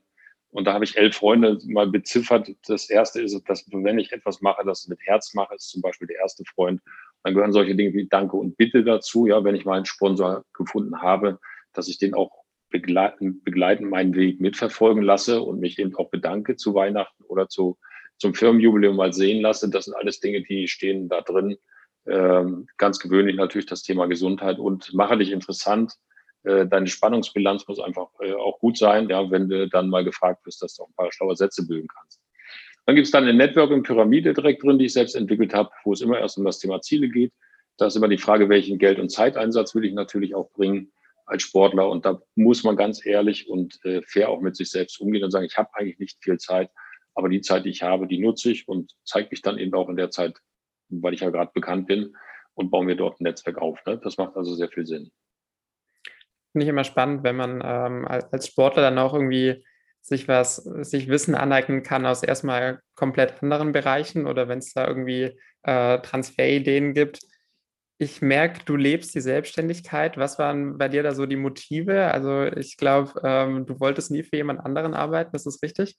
Und 0.51 0.65
da 0.65 0.73
habe 0.73 0.85
ich 0.85 0.97
elf 0.97 1.15
Freunde 1.15 1.59
mal 1.65 1.87
beziffert. 1.87 2.49
Das 2.67 2.89
erste 2.89 3.21
ist, 3.21 3.39
dass 3.47 3.65
wenn 3.71 3.99
ich 3.99 4.11
etwas 4.11 4.41
mache, 4.41 4.65
das 4.65 4.87
mit 4.87 4.99
Herz 5.01 5.33
mache, 5.33 5.55
ist 5.55 5.69
zum 5.69 5.81
Beispiel 5.81 6.07
der 6.07 6.17
erste 6.17 6.43
Freund. 6.45 6.81
Dann 7.23 7.33
gehören 7.33 7.51
solche 7.51 7.75
Dinge 7.75 7.93
wie 7.93 8.07
Danke 8.07 8.37
und 8.37 8.57
Bitte 8.57 8.83
dazu. 8.83 9.27
Ja, 9.27 9.43
wenn 9.43 9.55
ich 9.55 9.65
mal 9.65 9.75
einen 9.75 9.85
Sponsor 9.85 10.45
gefunden 10.53 11.01
habe, 11.01 11.39
dass 11.73 11.87
ich 11.87 11.97
den 11.97 12.13
auch 12.13 12.31
begleiten, 12.69 13.43
begleiten 13.43 13.89
meinen 13.89 14.15
Weg 14.15 14.41
mitverfolgen 14.41 15.03
lasse 15.03 15.41
und 15.41 15.59
mich 15.59 15.77
eben 15.79 15.95
auch 15.95 16.09
bedanke 16.09 16.55
zu 16.55 16.73
Weihnachten 16.73 17.23
oder 17.25 17.49
zu, 17.49 17.77
zum 18.17 18.33
Firmenjubiläum 18.33 18.95
mal 18.95 19.13
sehen 19.13 19.41
lasse. 19.41 19.69
Das 19.69 19.85
sind 19.85 19.95
alles 19.95 20.19
Dinge, 20.19 20.43
die 20.43 20.67
stehen 20.67 21.09
da 21.09 21.21
drin. 21.21 21.57
Ähm, 22.05 22.67
ganz 22.77 22.99
gewöhnlich 22.99 23.35
natürlich 23.35 23.65
das 23.65 23.83
Thema 23.83 24.07
Gesundheit 24.07 24.59
und 24.59 24.93
mache 24.93 25.17
dich 25.17 25.31
interessant 25.31 25.97
deine 26.47 26.87
Spannungsbilanz 26.87 27.67
muss 27.67 27.79
einfach 27.79 28.07
äh, 28.21 28.33
auch 28.33 28.59
gut 28.59 28.77
sein, 28.77 29.09
ja, 29.09 29.29
wenn 29.29 29.49
du 29.49 29.67
dann 29.67 29.89
mal 29.89 30.03
gefragt 30.03 30.45
wirst, 30.45 30.61
dass 30.61 30.75
du 30.75 30.83
auch 30.83 30.87
ein 30.87 30.95
paar 30.95 31.11
schlaue 31.11 31.35
Sätze 31.35 31.65
bilden 31.65 31.87
kannst. 31.87 32.21
Dann 32.85 32.95
gibt 32.95 33.05
es 33.05 33.11
dann 33.11 33.23
eine 33.23 33.33
Networking-Pyramide 33.33 34.33
direkt 34.33 34.63
drin, 34.63 34.79
die 34.79 34.85
ich 34.85 34.93
selbst 34.93 35.15
entwickelt 35.15 35.53
habe, 35.53 35.69
wo 35.83 35.91
es 35.91 36.01
immer 36.01 36.19
erst 36.19 36.37
um 36.37 36.45
das 36.45 36.59
Thema 36.59 36.79
Ziele 36.81 37.09
geht. 37.09 37.33
Da 37.77 37.87
ist 37.87 37.97
immer 37.97 38.07
die 38.07 38.17
Frage, 38.17 38.47
welchen 38.47 38.77
Geld- 38.77 38.99
und 38.99 39.09
Zeiteinsatz 39.09 39.75
will 39.75 39.83
ich 39.83 39.93
natürlich 39.93 40.35
auch 40.35 40.49
bringen 40.51 40.93
als 41.25 41.43
Sportler. 41.43 41.89
Und 41.89 42.05
da 42.05 42.21
muss 42.35 42.63
man 42.63 42.77
ganz 42.77 43.05
ehrlich 43.05 43.49
und 43.49 43.77
äh, 43.83 44.01
fair 44.03 44.29
auch 44.29 44.39
mit 44.39 44.55
sich 44.55 44.69
selbst 44.69 45.01
umgehen 45.01 45.25
und 45.25 45.31
sagen, 45.31 45.45
ich 45.45 45.57
habe 45.57 45.69
eigentlich 45.73 45.99
nicht 45.99 46.17
viel 46.23 46.37
Zeit, 46.37 46.69
aber 47.13 47.27
die 47.27 47.41
Zeit, 47.41 47.65
die 47.65 47.71
ich 47.71 47.83
habe, 47.83 48.07
die 48.07 48.19
nutze 48.19 48.51
ich 48.51 48.67
und 48.69 48.93
zeige 49.03 49.27
mich 49.31 49.41
dann 49.41 49.57
eben 49.57 49.73
auch 49.73 49.89
in 49.89 49.97
der 49.97 50.11
Zeit, 50.11 50.39
weil 50.87 51.13
ich 51.13 51.19
ja 51.19 51.29
gerade 51.29 51.51
bekannt 51.53 51.87
bin 51.87 52.15
und 52.53 52.71
baue 52.71 52.85
mir 52.85 52.95
dort 52.95 53.19
ein 53.19 53.25
Netzwerk 53.25 53.57
auf. 53.57 53.85
Ne? 53.85 53.99
Das 54.01 54.17
macht 54.17 54.37
also 54.37 54.55
sehr 54.55 54.69
viel 54.69 54.85
Sinn 54.85 55.11
finde 56.57 56.65
ich 56.65 56.69
immer 56.69 56.83
spannend, 56.83 57.23
wenn 57.23 57.35
man 57.35 57.61
ähm, 57.63 58.07
als 58.07 58.47
Sportler 58.47 58.81
dann 58.81 58.97
auch 58.97 59.13
irgendwie 59.13 59.63
sich 60.01 60.27
was, 60.27 60.55
sich 60.55 61.07
Wissen 61.07 61.35
aneignen 61.35 61.83
kann 61.83 62.07
aus 62.07 62.23
erstmal 62.23 62.79
komplett 62.95 63.43
anderen 63.43 63.73
Bereichen 63.73 64.25
oder 64.25 64.47
wenn 64.47 64.57
es 64.57 64.73
da 64.73 64.87
irgendwie 64.87 65.37
äh, 65.61 65.99
Transferideen 65.99 66.95
gibt. 66.95 67.19
Ich 67.99 68.23
merke, 68.23 68.65
du 68.65 68.75
lebst 68.75 69.13
die 69.13 69.21
Selbstständigkeit. 69.21 70.17
Was 70.17 70.39
waren 70.39 70.79
bei 70.79 70.89
dir 70.89 71.03
da 71.03 71.13
so 71.13 71.27
die 71.27 71.35
Motive? 71.35 72.11
Also 72.11 72.45
ich 72.45 72.75
glaube, 72.77 73.21
ähm, 73.23 73.67
du 73.67 73.79
wolltest 73.79 74.09
nie 74.09 74.23
für 74.23 74.37
jemand 74.37 74.59
anderen 74.59 74.95
arbeiten, 74.95 75.35
ist 75.35 75.45
das 75.45 75.61
richtig? 75.61 75.95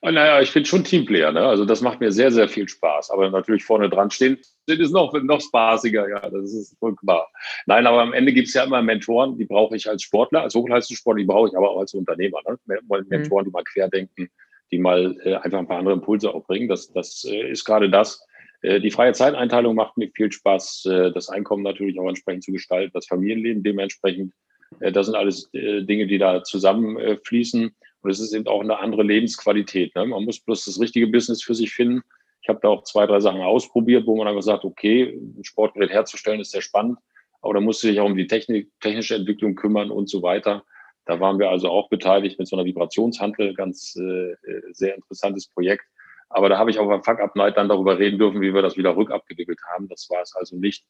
Oh, 0.00 0.10
naja, 0.10 0.40
ich 0.40 0.52
bin 0.52 0.64
schon 0.64 0.84
Teamplayer, 0.84 1.32
ne? 1.32 1.40
Also 1.40 1.64
das 1.64 1.80
macht 1.80 2.00
mir 2.00 2.12
sehr, 2.12 2.30
sehr 2.30 2.48
viel 2.48 2.68
Spaß. 2.68 3.10
Aber 3.10 3.30
natürlich 3.30 3.64
vorne 3.64 3.88
dran 3.88 4.10
stehen, 4.10 4.38
ist 4.66 4.92
noch, 4.92 5.12
noch 5.22 5.40
spaßiger, 5.40 6.08
ja, 6.08 6.20
das 6.30 6.52
ist 6.52 6.76
klar. 7.00 7.28
Nein, 7.66 7.86
aber 7.86 8.02
am 8.02 8.12
Ende 8.12 8.32
gibt 8.32 8.48
es 8.48 8.54
ja 8.54 8.64
immer 8.64 8.82
Mentoren, 8.82 9.36
die 9.36 9.44
brauche 9.44 9.76
ich 9.76 9.88
als 9.88 10.02
Sportler, 10.02 10.42
als 10.42 10.54
Hochleistungssportler, 10.54 11.20
die 11.20 11.26
brauche 11.26 11.48
ich 11.48 11.56
aber 11.56 11.70
auch 11.70 11.80
als 11.80 11.94
Unternehmer. 11.94 12.38
Ne? 12.48 12.58
Mhm. 12.66 13.06
Mentoren, 13.08 13.44
die 13.44 13.50
mal 13.50 13.64
querdenken, 13.64 14.28
die 14.70 14.78
mal 14.78 15.16
äh, 15.24 15.34
einfach 15.34 15.58
ein 15.58 15.66
paar 15.66 15.78
andere 15.78 15.94
Impulse 15.94 16.32
auch 16.32 16.44
bringen. 16.46 16.68
Das, 16.68 16.92
das 16.92 17.24
äh, 17.24 17.50
ist 17.50 17.64
gerade 17.64 17.90
das, 17.90 18.24
Äh, 18.62 18.80
die 18.80 18.92
freie 18.92 19.12
Zeiteinteilung 19.12 19.74
macht 19.74 19.96
mir 19.96 20.08
viel 20.14 20.30
Spaß, 20.30 20.86
äh, 20.86 21.10
das 21.12 21.28
Einkommen 21.28 21.64
natürlich 21.64 21.98
auch 21.98 22.08
entsprechend 22.08 22.44
zu 22.44 22.52
gestalten, 22.52 22.92
das 22.94 23.06
Familienleben 23.06 23.62
dementsprechend. 23.62 24.32
Äh, 24.80 24.92
das 24.92 25.06
sind 25.06 25.16
alles 25.16 25.50
Dinge, 25.52 26.06
die 26.06 26.18
da 26.18 26.42
zusammenfließen. 26.44 27.74
Und 28.02 28.10
es 28.10 28.20
ist 28.20 28.34
eben 28.34 28.46
auch 28.46 28.60
eine 28.60 28.78
andere 28.78 29.02
Lebensqualität. 29.02 29.94
Ne? 29.94 30.06
Man 30.06 30.24
muss 30.24 30.40
bloß 30.40 30.64
das 30.64 30.80
richtige 30.80 31.06
Business 31.06 31.42
für 31.42 31.54
sich 31.54 31.72
finden. 31.72 32.02
Ich 32.42 32.48
habe 32.48 32.58
da 32.60 32.68
auch 32.68 32.82
zwei, 32.82 33.06
drei 33.06 33.20
Sachen 33.20 33.40
ausprobiert, 33.40 34.06
wo 34.06 34.16
man 34.16 34.26
dann 34.26 34.36
gesagt 34.36 34.64
okay, 34.64 35.16
ein 35.16 35.44
Sportgerät 35.44 35.90
herzustellen 35.90 36.40
ist 36.40 36.50
sehr 36.50 36.62
spannend, 36.62 36.98
aber 37.40 37.54
da 37.54 37.60
musste 37.60 37.86
sich 37.86 38.00
auch 38.00 38.06
um 38.06 38.16
die 38.16 38.26
Technik, 38.26 38.70
technische 38.80 39.14
Entwicklung 39.14 39.54
kümmern 39.54 39.90
und 39.90 40.08
so 40.08 40.22
weiter. 40.22 40.64
Da 41.04 41.20
waren 41.20 41.38
wir 41.38 41.50
also 41.50 41.68
auch 41.68 41.88
beteiligt 41.88 42.38
mit 42.38 42.48
so 42.48 42.56
einer 42.56 42.64
Vibrationshandel, 42.64 43.54
ganz 43.54 43.96
äh, 43.96 44.34
sehr 44.72 44.94
interessantes 44.94 45.48
Projekt. 45.48 45.84
Aber 46.28 46.48
da 46.48 46.58
habe 46.58 46.70
ich 46.70 46.78
auf 46.78 46.88
der 46.88 47.02
Fuck-Up-Night 47.02 47.56
dann 47.56 47.68
darüber 47.68 47.98
reden 47.98 48.18
dürfen, 48.18 48.40
wie 48.40 48.54
wir 48.54 48.62
das 48.62 48.76
wieder 48.76 48.96
rückabgewickelt 48.96 49.60
haben. 49.72 49.88
Das 49.88 50.08
war 50.10 50.22
es 50.22 50.34
also 50.34 50.56
nicht. 50.56 50.84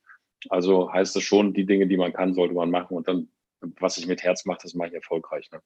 Also 0.49 0.93
heißt 0.93 1.17
es 1.17 1.23
schon, 1.23 1.53
die 1.53 1.67
Dinge, 1.67 1.87
die 1.87 1.97
man 1.97 2.13
kann, 2.13 2.35
sollte 2.35 2.55
man 2.55 2.71
machen. 2.71 2.97
Und 2.97 3.09
dann, 3.09 3.29
was 3.81 3.99
ich 3.99 4.07
mit 4.07 4.23
Herz 4.23 4.45
mache, 4.45 4.61
das 4.63 4.75
mache 4.75 4.89
ich 4.89 4.95
erfolgreich. 4.95 5.51
Ne? 5.51 5.61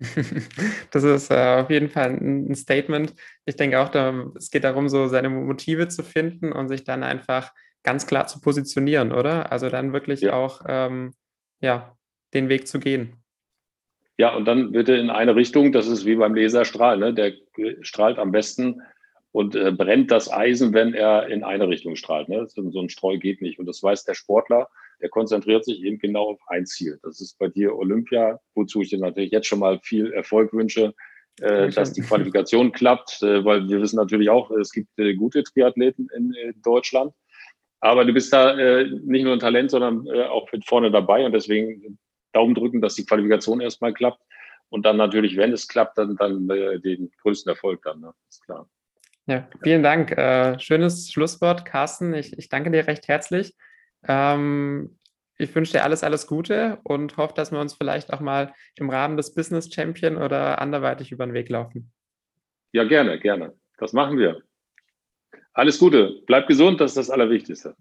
Das 0.90 1.04
ist 1.04 1.30
äh, 1.30 1.60
auf 1.60 1.70
jeden 1.70 1.88
Fall 1.88 2.10
ein 2.10 2.54
Statement. 2.54 3.14
Ich 3.44 3.56
denke 3.56 3.80
auch, 3.80 3.88
da, 3.88 4.26
es 4.36 4.50
geht 4.50 4.64
darum, 4.64 4.88
so 4.88 5.06
seine 5.06 5.28
Motive 5.28 5.88
zu 5.88 6.02
finden 6.02 6.52
und 6.52 6.68
sich 6.68 6.84
dann 6.84 7.02
einfach 7.02 7.52
ganz 7.82 8.06
klar 8.06 8.26
zu 8.26 8.40
positionieren, 8.40 9.12
oder? 9.12 9.52
Also 9.52 9.68
dann 9.68 9.92
wirklich 9.92 10.20
ja. 10.22 10.32
auch 10.34 10.62
ähm, 10.68 11.14
ja, 11.60 11.96
den 12.34 12.48
Weg 12.48 12.66
zu 12.66 12.78
gehen. 12.78 13.16
Ja, 14.18 14.34
und 14.34 14.44
dann 14.44 14.72
bitte 14.72 14.94
in 14.94 15.08
eine 15.08 15.34
Richtung, 15.34 15.72
das 15.72 15.86
ist 15.86 16.04
wie 16.04 16.16
beim 16.16 16.34
Laserstrahl, 16.34 16.98
ne? 16.98 17.14
der 17.14 17.32
strahlt 17.80 18.18
am 18.18 18.32
besten 18.32 18.82
und 19.32 19.54
äh, 19.54 19.72
brennt 19.72 20.10
das 20.10 20.30
Eisen, 20.30 20.74
wenn 20.74 20.92
er 20.92 21.28
in 21.28 21.42
eine 21.42 21.68
Richtung 21.68 21.96
strahlt. 21.96 22.28
Ne? 22.28 22.46
So 22.48 22.80
ein 22.80 22.90
Streu 22.90 23.16
geht 23.16 23.40
nicht. 23.40 23.58
Und 23.58 23.66
das 23.66 23.82
weiß 23.82 24.04
der 24.04 24.14
Sportler, 24.14 24.68
der 25.00 25.08
konzentriert 25.08 25.64
sich 25.64 25.82
eben 25.82 25.98
genau 25.98 26.30
auf 26.30 26.40
ein 26.48 26.66
Ziel. 26.66 26.98
Das 27.02 27.20
ist 27.20 27.38
bei 27.38 27.48
dir 27.48 27.76
Olympia, 27.76 28.40
wozu 28.54 28.82
ich 28.82 28.90
dir 28.90 28.98
natürlich 28.98 29.30
jetzt 29.30 29.46
schon 29.46 29.60
mal 29.60 29.80
viel 29.82 30.12
Erfolg 30.12 30.52
wünsche, 30.52 30.94
äh, 31.40 31.70
dass 31.70 31.92
die 31.92 32.02
Qualifikation 32.02 32.72
klappt, 32.72 33.22
äh, 33.22 33.44
weil 33.44 33.68
wir 33.68 33.80
wissen 33.80 33.96
natürlich 33.96 34.28
auch, 34.28 34.50
es 34.50 34.72
gibt 34.72 34.98
äh, 34.98 35.14
gute 35.14 35.42
Triathleten 35.42 36.08
in 36.14 36.34
äh, 36.34 36.52
Deutschland. 36.62 37.12
Aber 37.80 38.04
du 38.04 38.12
bist 38.12 38.32
da 38.32 38.58
äh, 38.58 38.90
nicht 38.90 39.24
nur 39.24 39.32
ein 39.32 39.38
Talent, 39.38 39.70
sondern 39.70 40.06
äh, 40.06 40.24
auch 40.24 40.50
mit 40.52 40.66
vorne 40.66 40.90
dabei. 40.90 41.24
Und 41.24 41.32
deswegen 41.32 41.98
Daumen 42.32 42.54
drücken, 42.54 42.82
dass 42.82 42.94
die 42.94 43.06
Qualifikation 43.06 43.60
erstmal 43.60 43.94
klappt. 43.94 44.20
Und 44.68 44.84
dann 44.84 44.98
natürlich, 44.98 45.36
wenn 45.36 45.52
es 45.52 45.66
klappt, 45.66 45.98
dann, 45.98 46.14
dann 46.16 46.46
den 46.46 47.10
größten 47.22 47.50
Erfolg 47.50 47.82
dann, 47.82 48.00
ne? 48.00 48.12
ist 48.28 48.44
klar. 48.44 48.68
Ja, 49.26 49.48
vielen 49.64 49.82
Dank. 49.82 50.62
Schönes 50.62 51.10
Schlusswort, 51.10 51.64
Carsten. 51.64 52.14
Ich, 52.14 52.38
ich 52.38 52.48
danke 52.48 52.70
dir 52.70 52.86
recht 52.86 53.08
herzlich. 53.08 53.56
Ähm, 54.06 54.96
ich 55.38 55.54
wünsche 55.54 55.72
dir 55.72 55.84
alles, 55.84 56.04
alles 56.04 56.26
Gute 56.26 56.78
und 56.84 57.16
hoffe, 57.16 57.34
dass 57.34 57.50
wir 57.50 57.60
uns 57.60 57.74
vielleicht 57.74 58.12
auch 58.12 58.20
mal 58.20 58.52
im 58.76 58.90
Rahmen 58.90 59.16
des 59.16 59.34
Business 59.34 59.72
Champion 59.72 60.16
oder 60.16 60.60
anderweitig 60.60 61.12
über 61.12 61.26
den 61.26 61.34
Weg 61.34 61.48
laufen. 61.48 61.92
Ja, 62.72 62.84
gerne, 62.84 63.18
gerne. 63.18 63.54
Das 63.78 63.92
machen 63.92 64.18
wir. 64.18 64.42
Alles 65.52 65.78
Gute. 65.78 66.20
Bleib 66.26 66.46
gesund, 66.46 66.80
das 66.80 66.92
ist 66.92 66.98
das 66.98 67.10
Allerwichtigste. 67.10 67.74